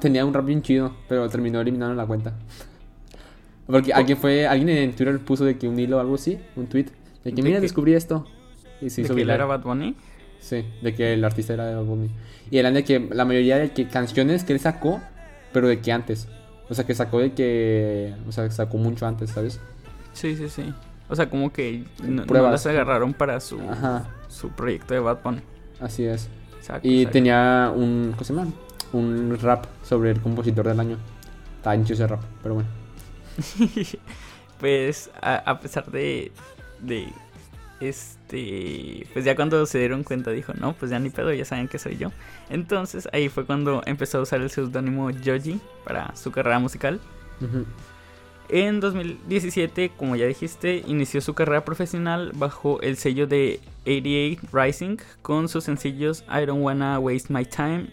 Tenía 0.00 0.24
un 0.24 0.34
rap 0.34 0.44
bien 0.44 0.62
chido, 0.62 0.96
pero 1.08 1.28
terminó 1.28 1.60
eliminando 1.60 1.94
la 1.94 2.06
cuenta. 2.06 2.34
Porque 3.72 3.92
alguien 3.92 4.16
fue. 4.18 4.46
Alguien 4.46 4.68
en 4.68 4.92
Twitter 4.94 5.18
puso 5.18 5.44
de 5.44 5.58
que 5.58 5.66
un 5.68 5.78
hilo 5.78 5.96
o 5.96 6.00
algo 6.00 6.14
así, 6.14 6.38
un 6.54 6.66
tweet. 6.68 6.86
De 7.24 7.30
que 7.30 7.36
¿De 7.36 7.42
mira, 7.42 7.60
descubrí 7.60 7.94
esto. 7.94 8.26
Y 8.80 8.90
se 8.90 9.00
¿De 9.00 9.06
hizo 9.06 9.14
que 9.14 9.22
viral. 9.22 9.36
era 9.36 9.44
Bad 9.46 9.62
Bunny? 9.62 9.96
Sí, 10.40 10.64
de 10.82 10.94
que 10.94 11.14
el 11.14 11.24
artista 11.24 11.54
era 11.54 11.66
de 11.66 11.74
Bad 11.74 11.84
Bunny. 11.84 12.10
Y 12.50 12.58
eran 12.58 12.74
de 12.74 12.84
que 12.84 13.00
la 13.00 13.24
mayoría 13.24 13.58
de 13.58 13.72
que 13.72 13.88
canciones 13.88 14.44
que 14.44 14.52
él 14.52 14.60
sacó, 14.60 15.00
pero 15.52 15.66
de 15.68 15.80
que 15.80 15.90
antes. 15.92 16.28
O 16.68 16.74
sea, 16.74 16.84
que 16.84 16.94
sacó 16.94 17.18
de 17.18 17.32
que. 17.32 18.14
O 18.28 18.32
sea, 18.32 18.50
sacó 18.50 18.76
mucho 18.78 19.06
antes, 19.06 19.30
¿sabes? 19.30 19.60
Sí, 20.12 20.36
sí, 20.36 20.48
sí. 20.48 20.72
O 21.08 21.16
sea, 21.16 21.28
como 21.28 21.52
que 21.52 21.84
no, 22.02 22.24
no 22.24 22.50
las 22.50 22.66
agarraron 22.66 23.12
para 23.14 23.38
su, 23.40 23.60
Ajá, 23.60 24.08
su 24.28 24.48
proyecto 24.50 24.94
de 24.94 25.00
Bad 25.00 25.18
Bunny. 25.22 25.40
así 25.80 26.04
es. 26.04 26.28
Exacto, 26.58 26.86
Y 26.88 26.98
exacto. 26.98 27.12
tenía 27.12 27.72
un. 27.74 28.12
¿Cómo 28.12 28.24
se 28.24 28.34
llama? 28.34 28.50
Un 28.92 29.38
rap 29.40 29.66
sobre 29.82 30.10
el 30.10 30.20
compositor 30.20 30.66
del 30.68 30.78
año. 30.80 30.98
Está 31.56 31.70
ancho 31.72 31.94
ese 31.94 32.06
rap, 32.06 32.20
pero 32.42 32.54
bueno. 32.54 32.68
pues 34.60 35.10
a, 35.20 35.36
a 35.36 35.60
pesar 35.60 35.90
de, 35.90 36.32
de 36.80 37.08
este 37.88 39.06
pues 39.12 39.24
ya 39.24 39.34
cuando 39.34 39.66
se 39.66 39.78
dieron 39.78 40.04
cuenta 40.04 40.30
dijo 40.30 40.52
no 40.54 40.72
pues 40.74 40.90
ya 40.90 40.98
ni 40.98 41.10
pedo 41.10 41.32
ya 41.32 41.44
saben 41.44 41.68
que 41.68 41.78
soy 41.78 41.96
yo 41.96 42.12
entonces 42.48 43.08
ahí 43.12 43.28
fue 43.28 43.44
cuando 43.44 43.82
empezó 43.86 44.18
a 44.18 44.22
usar 44.22 44.40
el 44.40 44.50
seudónimo 44.50 45.10
Joji 45.10 45.60
para 45.84 46.14
su 46.16 46.30
carrera 46.30 46.58
musical. 46.58 47.00
En 48.48 48.80
2017 48.80 49.90
como 49.96 50.14
ya 50.14 50.26
dijiste 50.26 50.84
inició 50.86 51.20
su 51.20 51.34
carrera 51.34 51.64
profesional 51.64 52.32
bajo 52.34 52.80
el 52.82 52.96
sello 52.96 53.26
de 53.26 53.60
88 53.82 54.42
Rising 54.52 54.96
con 55.22 55.48
sus 55.48 55.64
sencillos 55.64 56.22
I 56.28 56.46
Don't 56.46 56.62
Wanna 56.62 57.00
Waste 57.00 57.32
My 57.32 57.44
Time 57.44 57.90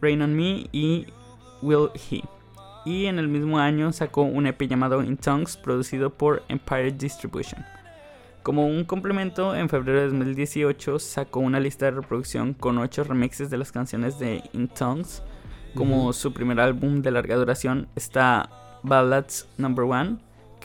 Rain 0.00 0.22
on 0.22 0.34
Me 0.34 0.68
y 0.72 1.06
Will 1.60 1.90
He 2.10 2.22
y 2.84 3.06
en 3.06 3.18
el 3.18 3.28
mismo 3.28 3.58
año 3.58 3.92
sacó 3.92 4.22
un 4.22 4.46
EP 4.46 4.62
llamado 4.62 5.02
In 5.02 5.16
Tongues 5.16 5.56
producido 5.56 6.10
por 6.10 6.42
Empire 6.48 6.92
Distribution. 6.92 7.64
Como 8.42 8.66
un 8.66 8.84
complemento, 8.84 9.54
en 9.54 9.68
febrero 9.68 10.00
de 10.00 10.06
2018 10.08 10.98
sacó 10.98 11.40
una 11.40 11.60
lista 11.60 11.86
de 11.86 11.90
reproducción 11.92 12.54
con 12.54 12.78
8 12.78 13.04
remixes 13.04 13.50
de 13.50 13.58
las 13.58 13.72
canciones 13.72 14.18
de 14.18 14.42
In 14.52 14.68
Tongues. 14.68 15.22
Como 15.74 16.12
su 16.12 16.32
primer 16.32 16.58
álbum 16.60 17.02
de 17.02 17.10
larga 17.10 17.36
duración 17.36 17.88
está 17.94 18.48
Ballads 18.82 19.48
Number 19.58 19.84
One, 19.84 20.18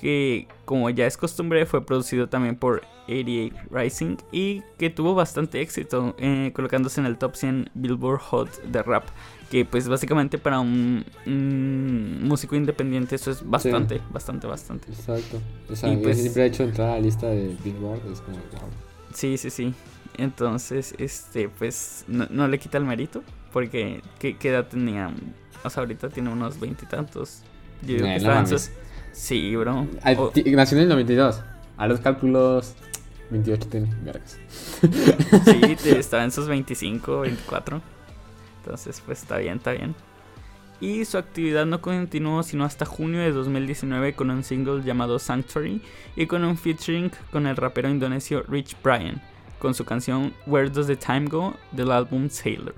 que 0.03 0.47
como 0.65 0.89
ya 0.89 1.07
es 1.07 1.15
costumbre 1.15 1.65
fue 1.65 1.85
producido 1.85 2.27
también 2.27 2.57
por 2.57 2.81
88 3.07 3.55
Rising 3.71 4.17
y 4.33 4.61
que 4.77 4.89
tuvo 4.89 5.15
bastante 5.15 5.61
éxito, 5.61 6.13
eh, 6.19 6.51
colocándose 6.53 6.99
en 6.99 7.07
el 7.07 7.17
top 7.17 7.35
100 7.37 7.69
Billboard 7.73 8.19
Hot 8.19 8.61
de 8.63 8.83
rap 8.83 9.05
que 9.49 9.63
pues 9.63 9.87
básicamente 9.87 10.37
para 10.37 10.59
un, 10.59 11.05
un 11.25 12.19
músico 12.23 12.55
independiente 12.55 13.15
eso 13.15 13.31
es 13.31 13.47
bastante, 13.49 14.01
bastante, 14.11 14.45
bastante. 14.45 14.89
Exacto. 14.91 15.39
O 15.69 15.75
sea, 15.75 15.93
Y 15.93 15.97
pues- 15.97 16.19
siempre 16.21 16.43
ha 16.43 16.45
hecho 16.47 16.63
entrar 16.63 16.89
a 16.89 16.93
la 16.95 16.99
lista 16.99 17.27
de 17.27 17.55
Billboard. 17.63 18.01
Es 18.11 18.19
como. 18.21 18.37
wow. 18.37 18.69
Sí, 19.13 19.37
sí, 19.37 19.49
sí. 19.51 19.73
Entonces, 20.17 20.95
este, 20.97 21.49
pues 21.49 22.03
no, 22.07 22.27
no 22.29 22.47
le 22.47 22.57
quita 22.59 22.77
el 22.77 22.85
mérito 22.85 23.23
porque 23.51 24.01
¿qué, 24.19 24.37
qué 24.37 24.49
edad 24.49 24.67
tenía? 24.67 25.11
O 25.63 25.69
sea, 25.69 25.81
ahorita 25.81 26.09
tiene 26.09 26.29
unos 26.31 26.59
veintitantos. 26.59 27.43
Yo 27.83 27.95
digo 27.95 28.07
Nah, 28.07 28.13
que 28.13 28.13
no 28.13 28.17
estaba 28.17 28.39
en 28.39 28.47
sus... 28.47 28.71
Sí, 29.13 29.55
bro. 29.55 29.87
Ah, 30.03 30.13
O- 30.17 30.29
ti- 30.29 30.43
Nació 30.43 30.77
en 30.77 30.83
el 30.83 30.89
92. 30.89 31.41
A 31.77 31.87
los 31.87 31.99
cálculos. 32.01 32.75
28 33.29 33.67
tiene. 33.69 33.89
Vergas. 34.03 34.37
Sí, 35.45 35.77
estaba 35.89 36.23
en 36.23 36.31
sus 36.31 36.47
25, 36.47 37.21
24. 37.21 37.81
Entonces, 38.63 39.01
pues 39.05 39.21
está 39.21 39.37
bien, 39.37 39.57
está 39.57 39.71
bien. 39.71 39.95
Y 40.79 41.05
su 41.05 41.17
actividad 41.17 41.65
no 41.65 41.81
continuó 41.81 42.43
sino 42.43 42.65
hasta 42.65 42.85
junio 42.85 43.21
de 43.21 43.31
2019 43.31 44.13
con 44.15 44.29
un 44.29 44.43
single 44.43 44.83
llamado 44.83 45.17
Sanctuary 45.17 45.81
y 46.15 46.25
con 46.27 46.43
un 46.43 46.57
featuring 46.57 47.09
con 47.31 47.47
el 47.47 47.55
rapero 47.55 47.89
indonesio 47.89 48.43
Rich 48.43 48.75
Brian, 48.83 49.21
con 49.59 49.73
su 49.73 49.85
canción 49.85 50.33
Where 50.45 50.69
Does 50.69 50.87
the 50.87 50.97
Time 50.97 51.27
Go 51.27 51.53
del 51.71 51.91
álbum 51.91 52.29
Sailor. 52.29 52.75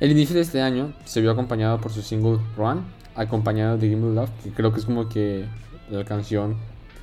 El 0.00 0.10
inicio 0.10 0.34
de 0.34 0.42
este 0.42 0.60
año 0.60 0.92
se 1.04 1.20
vio 1.20 1.30
acompañado 1.30 1.80
por 1.80 1.92
su 1.92 2.02
single 2.02 2.38
Run, 2.56 2.84
acompañado 3.16 3.78
de 3.78 3.88
Give 3.88 4.00
Me 4.00 4.14
Love, 4.14 4.30
que 4.42 4.50
creo 4.50 4.72
que 4.72 4.80
es 4.80 4.86
como 4.86 5.08
que 5.08 5.44
la 5.90 6.04
canción 6.04 6.56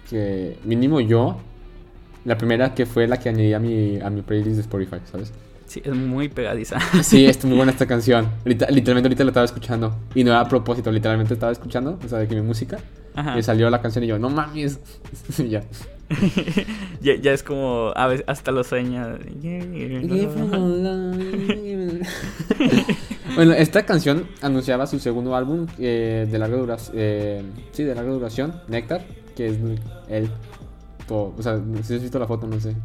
que 0.10 0.58
mínimo 0.64 1.00
yo, 1.00 1.38
la 2.26 2.38
primera 2.38 2.74
que 2.74 2.86
fue 2.86 3.08
la 3.08 3.18
que 3.18 3.30
añadí 3.30 3.54
a 3.54 3.60
mi, 3.60 4.00
a 4.00 4.10
mi 4.10 4.22
playlist 4.22 4.56
de 4.56 4.62
Spotify, 4.62 4.98
¿sabes? 5.12 5.34
Sí, 5.66 5.82
es 5.84 5.96
muy 5.96 6.30
pegadiza. 6.30 6.80
Sí, 7.02 7.26
está 7.28 7.48
muy 7.48 7.58
buena 7.58 7.72
esta 7.72 7.88
canción. 7.88 8.30
Literalmente 8.46 9.08
ahorita 9.08 9.24
la 9.24 9.30
estaba 9.32 9.46
escuchando. 9.46 9.96
Y 10.14 10.24
no 10.24 10.32
era 10.32 10.42
a 10.42 10.48
propósito, 10.48 10.92
literalmente 10.92 11.34
estaba 11.34 11.52
escuchando, 11.52 12.00
o 12.04 12.08
sea, 12.08 12.20
de 12.20 12.28
que 12.28 12.36
mi 12.36 12.42
música. 12.42 12.78
Ajá. 13.16 13.36
Me 13.36 13.44
salió 13.44 13.70
la 13.70 13.82
canción 13.82 14.04
y 14.04 14.08
yo, 14.08 14.20
no 14.20 14.30
mames. 14.30 14.80
Y 15.40 15.50
ya. 15.50 15.64
ya, 17.02 17.16
ya 17.16 17.34
es 17.34 17.44
como, 17.44 17.92
a 17.96 18.08
veces 18.08 18.26
hasta 18.28 18.52
lo 18.52 18.64
sueña. 18.64 19.18
Bueno, 23.36 23.54
esta 23.54 23.86
canción 23.86 24.28
anunciaba 24.42 24.88
su 24.88 25.00
segundo 25.00 25.36
álbum 25.36 25.68
eh, 25.80 26.28
de 26.30 26.40
larga 26.40 26.58
duración. 26.58 26.96
sí, 27.72 27.84
de 27.84 27.96
larga 27.96 28.12
duración, 28.12 28.62
Nectar, 28.68 29.04
que 29.36 29.48
es 29.48 30.30
todo- 31.08 31.34
o 31.38 31.42
sea, 31.42 31.60
si 31.84 31.96
has 31.96 32.02
visto 32.02 32.20
la 32.20 32.28
foto, 32.28 32.48
no 32.48 32.60
sé. 32.60 32.76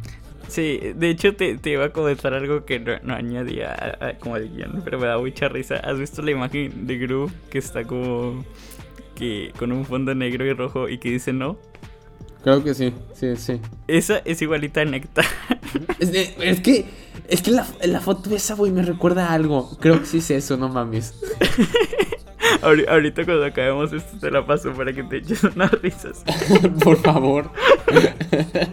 Sí, 0.47 0.79
de 0.95 1.09
hecho 1.11 1.35
te, 1.35 1.57
te 1.57 1.69
iba 1.71 1.85
a 1.85 1.89
comentar 1.89 2.33
algo 2.33 2.65
que 2.65 2.79
no, 2.79 2.93
no 3.03 3.13
añadía 3.13 3.71
a- 3.71 4.07
a- 4.07 4.13
como 4.17 4.35
guion, 4.35 4.81
pero 4.83 4.97
me 4.99 5.05
da 5.05 5.17
mucha 5.19 5.47
risa. 5.47 5.75
¿Has 5.75 5.99
visto 5.99 6.21
la 6.23 6.31
imagen 6.31 6.87
de 6.87 6.97
Gru 6.97 7.29
que 7.51 7.59
está 7.59 7.83
como 7.83 8.43
que 9.15 9.51
con 9.59 9.71
un 9.71 9.85
fondo 9.85 10.15
negro 10.15 10.45
y 10.45 10.53
rojo 10.53 10.89
y 10.89 10.97
que 10.97 11.11
dice 11.11 11.33
no? 11.33 11.57
Creo 12.43 12.63
que 12.63 12.73
sí, 12.73 12.93
sí, 13.13 13.35
sí. 13.35 13.59
Esa 13.87 14.19
es 14.25 14.41
igualita 14.41 14.81
a 14.81 14.85
Nectar. 14.85 15.25
Es, 15.99 16.11
de- 16.11 16.33
es 16.39 16.61
que, 16.61 16.85
es 17.29 17.41
que 17.41 17.51
la, 17.51 17.65
la 17.85 17.99
foto 18.01 18.33
esa, 18.35 18.55
güey, 18.55 18.71
me 18.71 18.83
recuerda 18.83 19.27
a 19.29 19.33
algo. 19.33 19.77
Creo 19.79 19.99
que 19.99 20.05
sí 20.05 20.17
es 20.17 20.29
eso, 20.31 20.57
no 20.57 20.69
mames. 20.69 21.13
Ahori- 22.61 22.87
Ahorita 22.89 23.23
cuando 23.25 23.45
acabemos 23.45 23.93
esto 23.93 24.17
te 24.19 24.31
la 24.31 24.45
paso 24.45 24.73
para 24.73 24.91
que 24.93 25.03
te 25.03 25.17
eches 25.17 25.43
unas 25.43 25.71
risas. 25.81 26.23
Por 26.83 26.97
favor. 26.97 27.49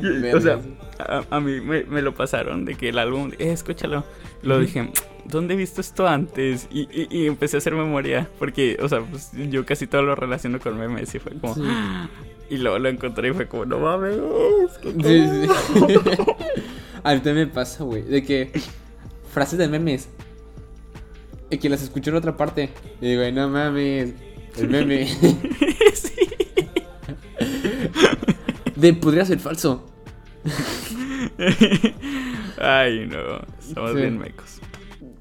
Y, 0.00 0.26
o 0.32 0.40
sea, 0.40 0.60
a, 1.00 1.24
a 1.28 1.40
mí 1.40 1.60
me, 1.60 1.82
me 1.82 2.02
lo 2.02 2.14
pasaron 2.14 2.64
de 2.64 2.76
que 2.76 2.90
el 2.90 2.98
álbum, 3.00 3.32
eh, 3.38 3.50
escúchalo. 3.50 4.04
Lo 4.42 4.60
dije, 4.60 4.92
¿dónde 5.24 5.54
he 5.54 5.56
visto 5.56 5.80
esto 5.80 6.06
antes? 6.06 6.68
Y, 6.70 6.82
y- 6.82 7.08
y 7.10 7.26
empecé 7.26 7.56
a 7.56 7.58
hacer 7.58 7.74
memoria, 7.74 8.28
porque, 8.38 8.76
o 8.80 8.88
sea, 8.88 9.00
pues 9.00 9.30
yo 9.50 9.66
casi 9.66 9.88
todo 9.88 10.02
lo 10.02 10.14
relaciono 10.14 10.60
con 10.60 10.78
memes 10.78 11.12
y 11.14 11.18
fue 11.18 11.32
como... 11.40 11.54
Sí. 11.54 11.62
Y 12.50 12.56
luego 12.58 12.78
lo 12.78 12.88
encontré 12.88 13.28
y 13.28 13.32
fue 13.32 13.46
como, 13.48 13.66
no 13.66 13.78
mames. 13.78 14.16
¿qué 14.82 14.92
Sí, 14.92 15.46
tal?". 15.48 15.56
sí. 15.74 15.94
A 17.04 17.14
mí 17.14 17.20
también 17.20 17.48
me 17.48 17.54
pasa, 17.54 17.84
güey. 17.84 18.02
De 18.02 18.22
que 18.22 18.50
frases 19.32 19.58
de 19.58 19.68
memes. 19.68 20.08
Y 21.50 21.58
que 21.58 21.68
las 21.68 21.82
escucho 21.82 22.10
en 22.10 22.16
otra 22.16 22.36
parte. 22.36 22.70
Y 23.00 23.06
digo, 23.08 23.22
"Ay, 23.22 23.32
no 23.32 23.48
mames. 23.48 24.12
El 24.56 24.68
meme. 24.68 25.06
sí. 25.94 26.12
De 28.76 28.92
podría 28.94 29.24
ser 29.24 29.38
falso. 29.38 29.84
Ay, 32.60 33.06
no. 33.06 33.38
Estamos 33.60 33.90
Sí. 33.92 33.96
bien 33.96 34.18
mecos. 34.18 34.60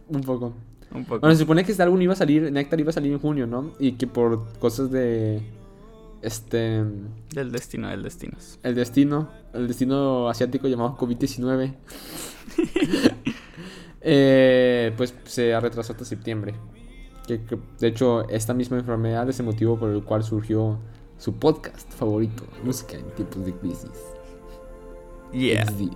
Un 0.08 0.22
poco. 0.22 0.54
Un 0.94 1.06
poco. 1.06 1.20
Bueno, 1.20 1.36
se 1.36 1.42
supone 1.42 1.64
que 1.64 1.72
este 1.72 1.84
álbum 1.84 2.02
iba 2.02 2.14
a 2.14 2.16
salir, 2.16 2.52
Nectar 2.52 2.80
iba 2.80 2.90
a 2.90 2.94
salir 2.94 3.12
en 3.12 3.20
junio, 3.20 3.46
¿no? 3.48 3.74
Y 3.80 3.94
que 3.94 4.08
por 4.08 4.48
cosas 4.60 4.90
de. 4.92 5.42
Este. 6.22 6.84
Del 7.34 7.52
destino, 7.52 7.90
del 7.90 8.04
destino. 8.04 8.38
El 8.64 8.76
destino. 8.76 9.30
El 9.54 9.68
destino 9.68 10.30
asiático 10.30 10.68
llamado 10.68 10.98
COVID-19. 10.98 11.74
eh, 14.02 14.94
pues 14.98 15.14
se 15.26 15.54
ha 15.54 15.60
retrasado 15.60 15.94
hasta 15.94 16.06
septiembre. 16.06 16.56
Que, 17.28 17.44
que, 17.44 17.58
de 17.80 17.88
hecho, 17.88 18.28
esta 18.30 18.54
misma 18.54 18.78
enfermedad 18.78 19.30
es 19.30 19.40
el 19.40 19.46
motivo 19.46 19.78
por 19.78 19.90
el 19.90 20.04
cual 20.04 20.24
surgió 20.24 20.80
su 21.18 21.34
podcast 21.34 21.92
favorito, 21.94 22.46
Música 22.64 22.98
en 22.98 23.10
tiempos 23.12 23.46
de 23.46 23.54
crisis. 23.56 23.92
Yeah. 25.34 25.66
XD. 25.66 25.92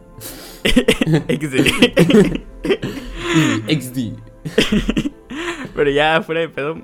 XD. 1.29 1.55
XD. 3.69 4.13
Pero 5.75 5.89
ya 5.89 6.21
fuera 6.21 6.41
de 6.41 6.49
pedo, 6.49 6.75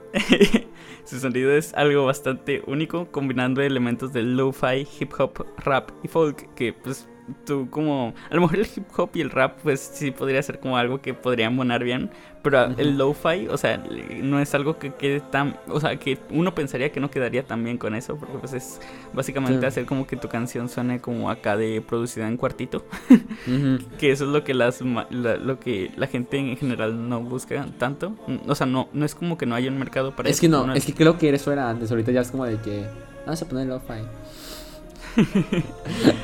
su 1.07 1.19
sonido 1.19 1.51
es 1.51 1.73
algo 1.73 2.05
bastante 2.05 2.61
único, 2.67 3.09
combinando 3.11 3.61
elementos 3.61 4.11
del 4.11 4.35
lo-fi, 4.35 4.85
hip 4.99 5.13
hop, 5.17 5.45
rap 5.57 5.89
y 6.03 6.07
folk, 6.09 6.53
que 6.53 6.73
pues 6.73 7.07
tú 7.45 7.69
como... 7.69 8.13
A 8.29 8.35
lo 8.35 8.41
mejor 8.41 8.59
el 8.59 8.67
hip 8.75 8.85
hop 8.97 9.09
y 9.13 9.21
el 9.21 9.29
rap 9.29 9.59
pues 9.63 9.79
sí 9.79 10.11
podría 10.11 10.41
ser 10.43 10.59
como 10.59 10.77
algo 10.77 11.01
que 11.01 11.13
podrían 11.13 11.55
monar 11.55 11.83
bien, 11.83 12.09
pero 12.41 12.67
Ujú. 12.69 12.75
el 12.81 12.97
lo-fi, 12.97 13.47
o 13.49 13.57
sea, 13.57 13.83
no 14.21 14.39
es 14.39 14.53
algo 14.55 14.77
que 14.79 14.93
quede 14.93 15.19
tan... 15.19 15.57
O 15.67 15.79
sea, 15.79 15.97
que 15.97 16.17
uno 16.29 16.55
pensaría 16.55 16.91
que 16.91 16.99
no 16.99 17.11
quedaría 17.11 17.43
tan 17.43 17.63
bien 17.63 17.77
con 17.77 17.95
eso, 17.95 18.15
porque 18.17 18.37
pues 18.37 18.53
es 18.53 18.79
básicamente 19.13 19.59
Sí. 19.61 19.65
hacer 19.65 19.85
como 19.85 20.07
que 20.07 20.15
tu 20.15 20.29
canción 20.29 20.69
suene 20.69 20.99
como 21.01 21.29
acá 21.29 21.57
de 21.57 21.81
producida 21.81 22.27
en 22.27 22.37
cuartito. 22.37 22.85
Ujú. 23.09 23.79
Que 23.99 24.11
eso 24.11 24.25
es 24.25 24.29
lo 24.31 24.43
que 24.43 24.53
las 24.53 24.81
la, 24.81 25.37
lo 25.37 25.59
que 25.59 25.91
la 25.97 26.07
gente 26.07 26.37
en 26.37 26.55
general 26.57 27.09
no 27.09 27.21
busca 27.21 27.65
tanto. 27.77 28.15
O 28.47 28.55
sea, 28.55 28.65
no, 28.67 28.87
no 28.93 29.05
es 29.05 29.15
como 29.15 29.37
que 29.37 29.45
no 29.45 29.55
haya 29.55 29.69
un 29.69 29.77
mercado 29.79 30.15
para 30.15 30.29
Es 30.29 30.35
eso. 30.35 30.41
que 30.41 30.49
no, 30.49 30.73
es 30.73 30.85
que 30.85 30.93
creo 30.93 31.17
que 31.17 31.29
eso 31.29 31.51
era 31.51 31.69
antes. 31.69 31.89
Ahorita 31.91 32.11
ya 32.11 32.21
es 32.21 32.31
como 32.31 32.45
de 32.45 32.57
que. 32.61 32.85
Vamos 33.25 33.41
a 33.41 33.47
poner 33.49 33.67
lo-fi. 33.67 34.03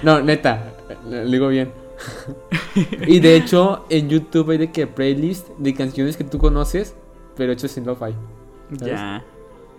No, 0.04 0.22
neta, 0.22 0.74
lo 1.10 1.26
digo 1.26 1.48
bien. 1.50 1.72
y 3.08 3.20
de 3.20 3.36
hecho, 3.36 3.86
en 3.90 4.10
YouTube 4.10 4.52
hay 4.52 4.58
de 4.58 4.72
que 4.72 4.88
playlist 4.88 5.48
de 5.58 5.74
canciones 5.74 6.18
que 6.18 6.24
tú 6.24 6.38
conoces, 6.40 6.96
pero 7.36 7.52
hechas 7.54 7.78
en 7.78 7.86
lo-fi. 7.86 8.14
Ya. 8.72 9.24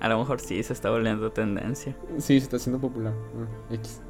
A 0.01 0.09
lo 0.09 0.19
mejor 0.19 0.41
sí 0.41 0.63
se 0.63 0.73
está 0.73 0.91
volviendo 0.91 1.31
tendencia. 1.33 1.97
Sí, 2.19 2.39
se 2.39 2.45
está 2.45 2.57
haciendo 2.57 2.81
popular. 2.81 3.13
Ah, 3.39 3.75
X. 3.75 4.01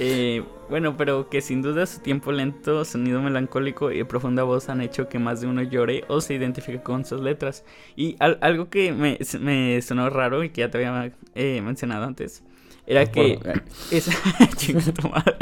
Eh, 0.00 0.42
bueno, 0.68 0.96
pero 0.96 1.28
que 1.28 1.40
sin 1.40 1.62
duda 1.62 1.86
su 1.86 2.00
tiempo 2.00 2.32
lento, 2.32 2.84
sonido 2.84 3.22
melancólico 3.22 3.92
y 3.92 4.02
profunda 4.02 4.42
voz 4.42 4.68
han 4.68 4.80
hecho 4.80 5.08
que 5.08 5.20
más 5.20 5.40
de 5.40 5.46
uno 5.46 5.62
llore 5.62 6.02
o 6.08 6.20
se 6.20 6.34
identifique 6.34 6.82
con 6.82 7.04
sus 7.04 7.20
letras. 7.20 7.64
Y 7.94 8.16
al- 8.18 8.38
algo 8.40 8.68
que 8.70 8.92
me, 8.92 9.18
me 9.40 9.80
sonó 9.82 10.10
raro 10.10 10.42
y 10.42 10.50
que 10.50 10.62
ya 10.62 10.70
te 10.70 10.78
había 10.84 11.12
eh, 11.36 11.60
mencionado 11.62 12.04
antes, 12.06 12.42
era 12.86 13.06
que... 13.06 13.38
Por- 13.42 13.62
Es... 13.90 14.08
Chinga 14.56 14.80
tu 14.92 15.08
madre. 15.08 15.36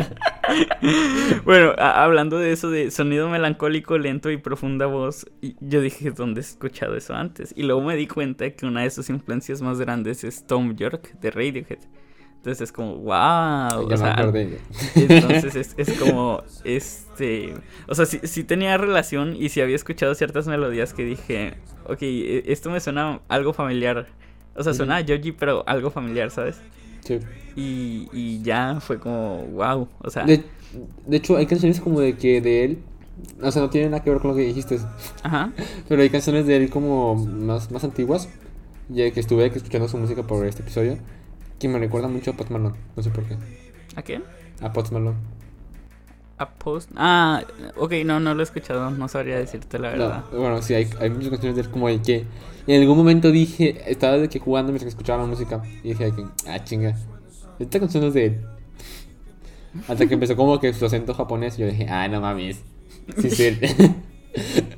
bueno, 1.45 1.73
hablando 1.79 2.39
de 2.39 2.53
eso 2.53 2.71
de 2.71 2.91
sonido 2.91 3.29
melancólico, 3.29 3.99
lento 3.99 4.31
y 4.31 4.37
profunda 4.37 4.87
voz, 4.87 5.27
yo 5.61 5.81
dije, 5.81 6.11
¿dónde 6.11 6.41
he 6.41 6.45
escuchado 6.45 6.97
eso 6.97 7.15
antes? 7.15 7.53
Y 7.57 7.63
luego 7.63 7.83
me 7.83 7.97
di 7.97 8.07
cuenta 8.07 8.51
que 8.51 8.67
una 8.67 8.83
de 8.83 8.91
sus 8.91 9.09
influencias 9.11 9.63
más 9.63 9.79
grandes 9.81 10.25
es 10.25 10.47
Tom 10.47 10.75
York 10.77 11.19
de 11.21 11.31
Radiohead. 11.31 11.79
Entonces 12.37 12.63
es 12.63 12.73
como, 12.73 12.97
wow. 12.97 13.89
ya 13.89 13.95
o 13.95 13.97
sea, 13.97 14.17
entonces 14.97 15.55
es, 15.55 15.75
es 15.77 15.97
como, 15.97 16.43
este, 16.65 17.55
o 17.87 17.95
sea, 17.95 18.05
sí, 18.05 18.19
sí 18.25 18.43
tenía 18.43 18.77
relación 18.77 19.37
y 19.37 19.49
sí 19.49 19.61
había 19.61 19.77
escuchado 19.77 20.13
ciertas 20.17 20.49
melodías 20.49 20.93
que 20.93 21.05
dije, 21.05 21.55
ok, 21.85 22.03
e- 22.03 22.43
esto 22.49 22.69
me 22.69 22.81
suena 22.81 23.21
algo 23.29 23.53
familiar. 23.53 24.09
O 24.57 24.65
sea, 24.65 24.75
suena 24.75 24.97
a 24.97 25.01
Yoji, 25.03 25.31
pero 25.31 25.63
algo 25.69 25.93
familiar, 25.93 26.33
¿sabes? 26.33 26.61
Sí. 27.05 27.19
Y, 27.57 28.09
y 28.13 28.43
ya 28.43 28.79
fue 28.81 28.99
como, 28.99 29.45
wow, 29.47 29.89
o 30.01 30.11
sea, 30.11 30.25
De, 30.25 30.43
de 31.07 31.17
hecho, 31.17 31.37
hay 31.37 31.47
canciones 31.47 31.81
como 31.81 32.01
de 32.01 32.17
que 32.17 32.41
de 32.41 32.65
él. 32.65 32.79
O 33.43 33.51
sea, 33.51 33.63
no 33.63 33.71
tiene 33.71 33.89
nada 33.91 34.03
que 34.03 34.11
ver 34.11 34.21
con 34.21 34.31
lo 34.31 34.37
que 34.37 34.43
dijiste. 34.43 34.79
ajá, 35.23 35.53
Pero 35.89 36.03
hay 36.03 36.11
canciones 36.11 36.47
de 36.47 36.57
él 36.57 36.71
como 36.71 37.15
más, 37.15 37.71
más 37.71 37.85
antiguas. 37.85 38.29
Ya 38.89 39.11
que 39.11 39.21
estuve 39.21 39.47
escuchando 39.47 39.89
su 39.89 39.99
música 39.99 40.23
por 40.23 40.47
este 40.47 40.63
episodio. 40.63 40.99
Que 41.59 41.69
me 41.69 41.79
recuerda 41.79 42.09
mucho 42.09 42.33
a 42.33 42.53
Malone. 42.53 42.77
No 42.97 43.03
sé 43.03 43.11
por 43.11 43.25
qué. 43.25 43.37
¿a 43.97 44.03
qué? 44.03 44.21
A 44.61 44.73
Malone. 44.93 45.17
A 46.43 46.51
Post, 46.51 46.91
ah, 46.97 47.43
ok, 47.77 47.93
no, 48.05 48.19
no 48.21 48.35
lo 48.35 48.41
he 48.41 48.43
escuchado, 48.43 48.91
no 48.91 49.09
sabría 49.09 49.39
decirte 49.39 49.79
la 49.79 49.91
verdad. 49.91 50.25
No, 50.33 50.39
bueno, 50.39 50.61
sí, 50.63 50.75
hay, 50.75 50.89
hay 51.01 51.11
muchas 51.11 51.31
canciones 51.31 51.57
de 51.57 51.63
él 51.63 51.71
como 51.71 51.89
de 51.89 52.03
que 52.03 52.25
en 52.67 52.81
algún 52.81 52.97
momento 52.97 53.31
dije, 53.31 53.83
estaba 53.87 54.19
de 54.19 54.29
que 54.29 54.39
jugando 54.39 54.73
mientras 54.73 54.87
que 54.87 54.91
escuchaba 54.91 55.23
la 55.23 55.29
música 55.29 55.63
y 55.83 55.91
dije 55.91 56.05
de 56.05 56.15
que, 56.15 56.25
ah, 56.49 56.63
chinga, 56.65 56.97
esta 57.59 57.79
canción 57.81 58.05
es 58.05 58.15
de 58.15 58.27
él. 58.27 58.41
Hasta 59.89 60.07
que 60.07 60.15
empezó 60.15 60.37
como 60.37 60.61
que 60.61 60.73
su 60.75 60.85
acento 60.85 61.15
japonés 61.15 61.59
y 61.59 61.63
yo 61.63 61.67
dije, 61.69 61.87
ah, 61.89 62.07
no 62.09 62.21
mames. 62.21 62.63
Sí, 63.19 63.31
sí. 63.31 63.59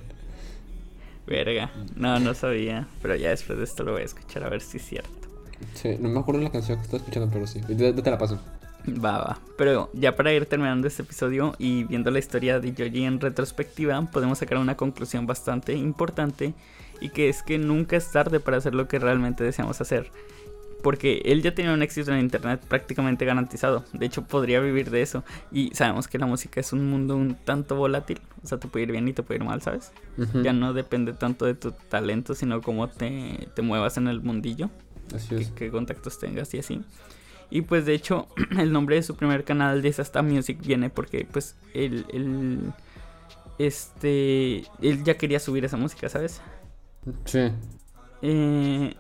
Verga, 1.27 1.71
no, 1.97 2.21
no 2.21 2.35
sabía, 2.35 2.87
pero 3.01 3.17
ya 3.17 3.31
después 3.31 3.59
de 3.59 3.65
esto 3.65 3.83
lo 3.83 3.93
voy 3.93 4.03
a 4.03 4.05
escuchar 4.05 4.45
a 4.45 4.51
ver 4.51 4.61
si 4.61 4.77
es 4.77 4.85
cierto. 4.85 5.29
sí, 5.73 5.97
no 5.99 6.11
me 6.11 6.21
acuerdo 6.21 6.43
la 6.43 6.51
canción 6.51 6.79
que 6.79 6.85
estaba 6.85 6.99
escuchando, 6.99 7.31
pero 7.33 7.47
sí. 7.47 7.61
Te, 7.61 7.93
te 7.93 8.11
la 8.11 8.19
paso. 8.19 8.39
Va, 8.87 9.19
va. 9.19 9.39
Pero 9.57 9.91
ya 9.95 10.15
para 10.15 10.33
ir 10.33 10.47
terminando 10.47 10.87
este 10.87 11.03
episodio 11.03 11.55
y 11.59 11.85
viendo 11.85 12.11
la 12.11 12.19
historia 12.19 12.61
de 12.61 12.73
Yoji 12.75 13.05
en 13.05 13.21
retrospectiva, 13.21 14.01
podemos 14.11 14.39
sacar 14.39 14.59
una 14.59 14.77
conclusión 14.77 15.27
bastante 15.27 15.73
importante 15.75 16.53
y 17.01 17.09
que 17.11 17.29
es 17.29 17.43
que 17.43 17.59
nunca 17.59 17.97
es 17.97 18.11
tarde 18.13 18.41
para 18.41 18.59
hacer 18.59 18.75
lo 18.75 18.87
que 18.89 18.99
realmente 18.99 19.43
deseamos 19.45 19.81
hacer. 19.81 20.11
porque 20.83 21.23
él 21.25 21.41
ya 21.41 21.55
tenía 21.55 21.73
un 21.73 21.81
éxito 21.83 22.13
en 22.13 22.21
internet 22.21 22.61
prácticamente 22.69 23.25
garantizado. 23.25 23.85
De 23.95 24.05
hecho, 24.05 24.23
podría 24.25 24.61
vivir 24.61 24.91
de 24.91 25.01
eso. 25.01 25.25
Y 25.51 25.71
sabemos 25.75 26.09
que 26.09 26.19
la 26.19 26.27
música 26.27 26.61
es 26.61 26.75
un 26.75 26.91
mundo 26.91 27.17
un 27.17 27.37
tanto 27.37 27.75
volátil. 27.75 28.21
O 28.43 28.47
sea, 28.47 28.59
te 28.59 28.69
puede 28.69 28.83
ir 28.83 28.93
bien 28.93 29.09
y 29.09 29.15
te 29.15 29.23
puede 29.23 29.39
ir 29.41 29.47
mal, 29.47 29.63
¿sabes? 29.63 29.93
Ya 30.43 30.53
no 30.53 30.75
depende 30.75 31.15
tanto 31.15 31.47
de 31.47 31.55
tu 31.55 31.73
talento, 31.73 32.35
sino 32.35 32.61
cómo 32.61 32.89
te, 32.89 33.49
te 33.55 33.63
muevas 33.63 33.97
en 33.97 34.09
el 34.09 34.21
mundillo. 34.21 34.69
Así 35.15 35.35
es. 35.37 35.49
qué 35.53 35.71
contactos 35.71 36.19
tengas 36.19 36.53
y 36.53 36.59
así. 36.59 36.83
Y 37.51 37.63
pues 37.63 37.87
de 37.87 37.95
hecho, 37.95 38.29
el 38.59 38.73
nombre 38.73 38.97
de 38.97 39.03
su 39.03 39.17
primer 39.17 39.45
canal 39.45 39.83
de 39.83 39.93
Sasta 39.93 40.23
Music 40.23 40.59
viene 40.61 40.91
porque 40.91 41.27
pues 41.31 41.57
él, 41.73 42.07
él, 42.13 42.73
este, 43.59 44.65
él 44.81 45.05
ya 45.05 45.17
quería 45.17 45.39
subir 45.41 45.65
esa 45.65 45.77
música, 45.77 46.09
¿sabes? 46.09 46.41
Sí. 47.25 47.51
Eh, 48.23 48.95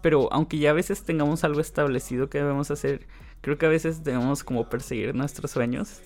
pero 0.00 0.32
aunque 0.32 0.58
ya 0.58 0.70
a 0.70 0.74
veces 0.74 1.02
tengamos 1.02 1.44
algo 1.44 1.60
establecido 1.60 2.30
que 2.30 2.38
debemos 2.38 2.70
hacer, 2.70 3.06
creo 3.40 3.58
que 3.58 3.66
a 3.66 3.70
veces 3.70 4.04
debemos 4.04 4.44
como 4.44 4.68
perseguir 4.68 5.14
nuestros 5.14 5.50
sueños 5.50 6.00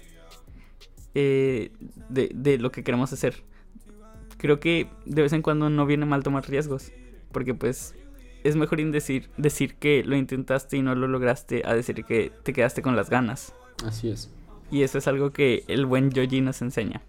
eh, 1.15 1.73
de, 2.09 2.31
de 2.35 2.59
lo 2.59 2.73
que 2.73 2.83
queremos 2.83 3.13
hacer. 3.13 3.45
Creo 4.39 4.59
que 4.59 4.89
de 5.07 5.23
vez 5.23 5.33
en 5.33 5.43
cuando 5.43 5.71
no 5.71 5.87
viene 5.87 6.05
mal 6.05 6.23
tomar 6.23 6.49
riesgos, 6.49 6.91
porque 7.31 7.55
pues 7.55 7.95
es 8.45 8.57
mejor 8.57 8.79
decir, 8.91 9.31
decir 9.37 9.75
que 9.77 10.03
lo 10.05 10.17
intentaste 10.17 10.77
y 10.77 10.83
no 10.83 10.95
lo 10.95 11.09
lograste 11.09 11.63
a 11.65 11.75
decir 11.75 12.05
que 12.05 12.33
te 12.43 12.53
quedaste 12.53 12.83
con 12.83 12.97
las 12.97 13.09
ganas. 13.11 13.55
Así 13.87 14.11
es. 14.11 14.31
Y 14.71 14.83
eso 14.83 14.99
es 14.99 15.07
algo 15.07 15.33
que 15.33 15.65
el 15.69 15.87
buen 15.87 16.11
Yoji 16.11 16.41
nos 16.41 16.63
enseña. 16.63 17.03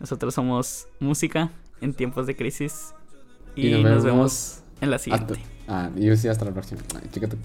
Nosotros 0.00 0.34
somos 0.34 0.86
música 1.00 1.50
en 1.80 1.94
tiempos 1.94 2.26
de 2.26 2.36
crisis 2.36 2.94
y, 3.56 3.70
nos, 3.82 4.04
vemos 4.04 4.62
en 4.80 4.90
la 4.90 4.96
hasta- 4.96 5.04
siguiente. 5.04 5.40
Ah, 5.66 5.90
yo 5.96 6.10
decía 6.10 6.30
hasta 6.30 6.44
la 6.46 6.52
próxima. 6.52 6.80
Ay, 6.94 7.08
chica 7.12 7.28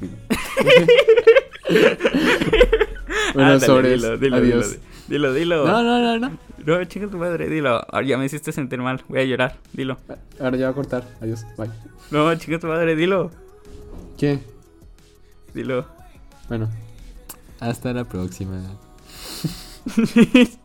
bueno, 3.34 3.49
Ándale, 3.53 3.65
sobres. 3.65 4.01
Dilo, 4.01 4.17
dilo, 4.17 4.36
Adiós. 4.38 4.77
dilo, 5.08 5.34
dilo. 5.34 5.63
dilo. 5.63 5.67
No, 5.67 5.84
no, 5.84 5.99
no, 5.99 6.29
no. 6.29 6.38
No, 6.65 6.84
chinga 6.86 7.08
tu 7.08 7.17
madre, 7.17 7.49
dilo. 7.49 7.86
Ahora 7.93 8.06
ya 8.06 8.17
me 8.17 8.26
hiciste 8.26 8.52
sentir 8.52 8.80
mal. 8.80 9.04
Voy 9.08 9.19
a 9.19 9.23
llorar. 9.26 9.58
Dilo. 9.73 9.97
Ahora 10.39 10.58
ya 10.58 10.65
va 10.65 10.71
a 10.71 10.76
cortar. 10.76 11.04
Adiós. 11.21 11.45
Bye. 11.58 11.69
No, 12.12 12.34
chinga 12.36 12.60
tu 12.60 12.67
madre, 12.67 12.95
dilo. 12.95 13.32
¿Qué? 14.17 14.39
Dilo. 15.54 15.86
Bueno. 16.47 16.69
Hasta 17.60 17.93
la 17.93 18.06
próxima. 18.06 18.62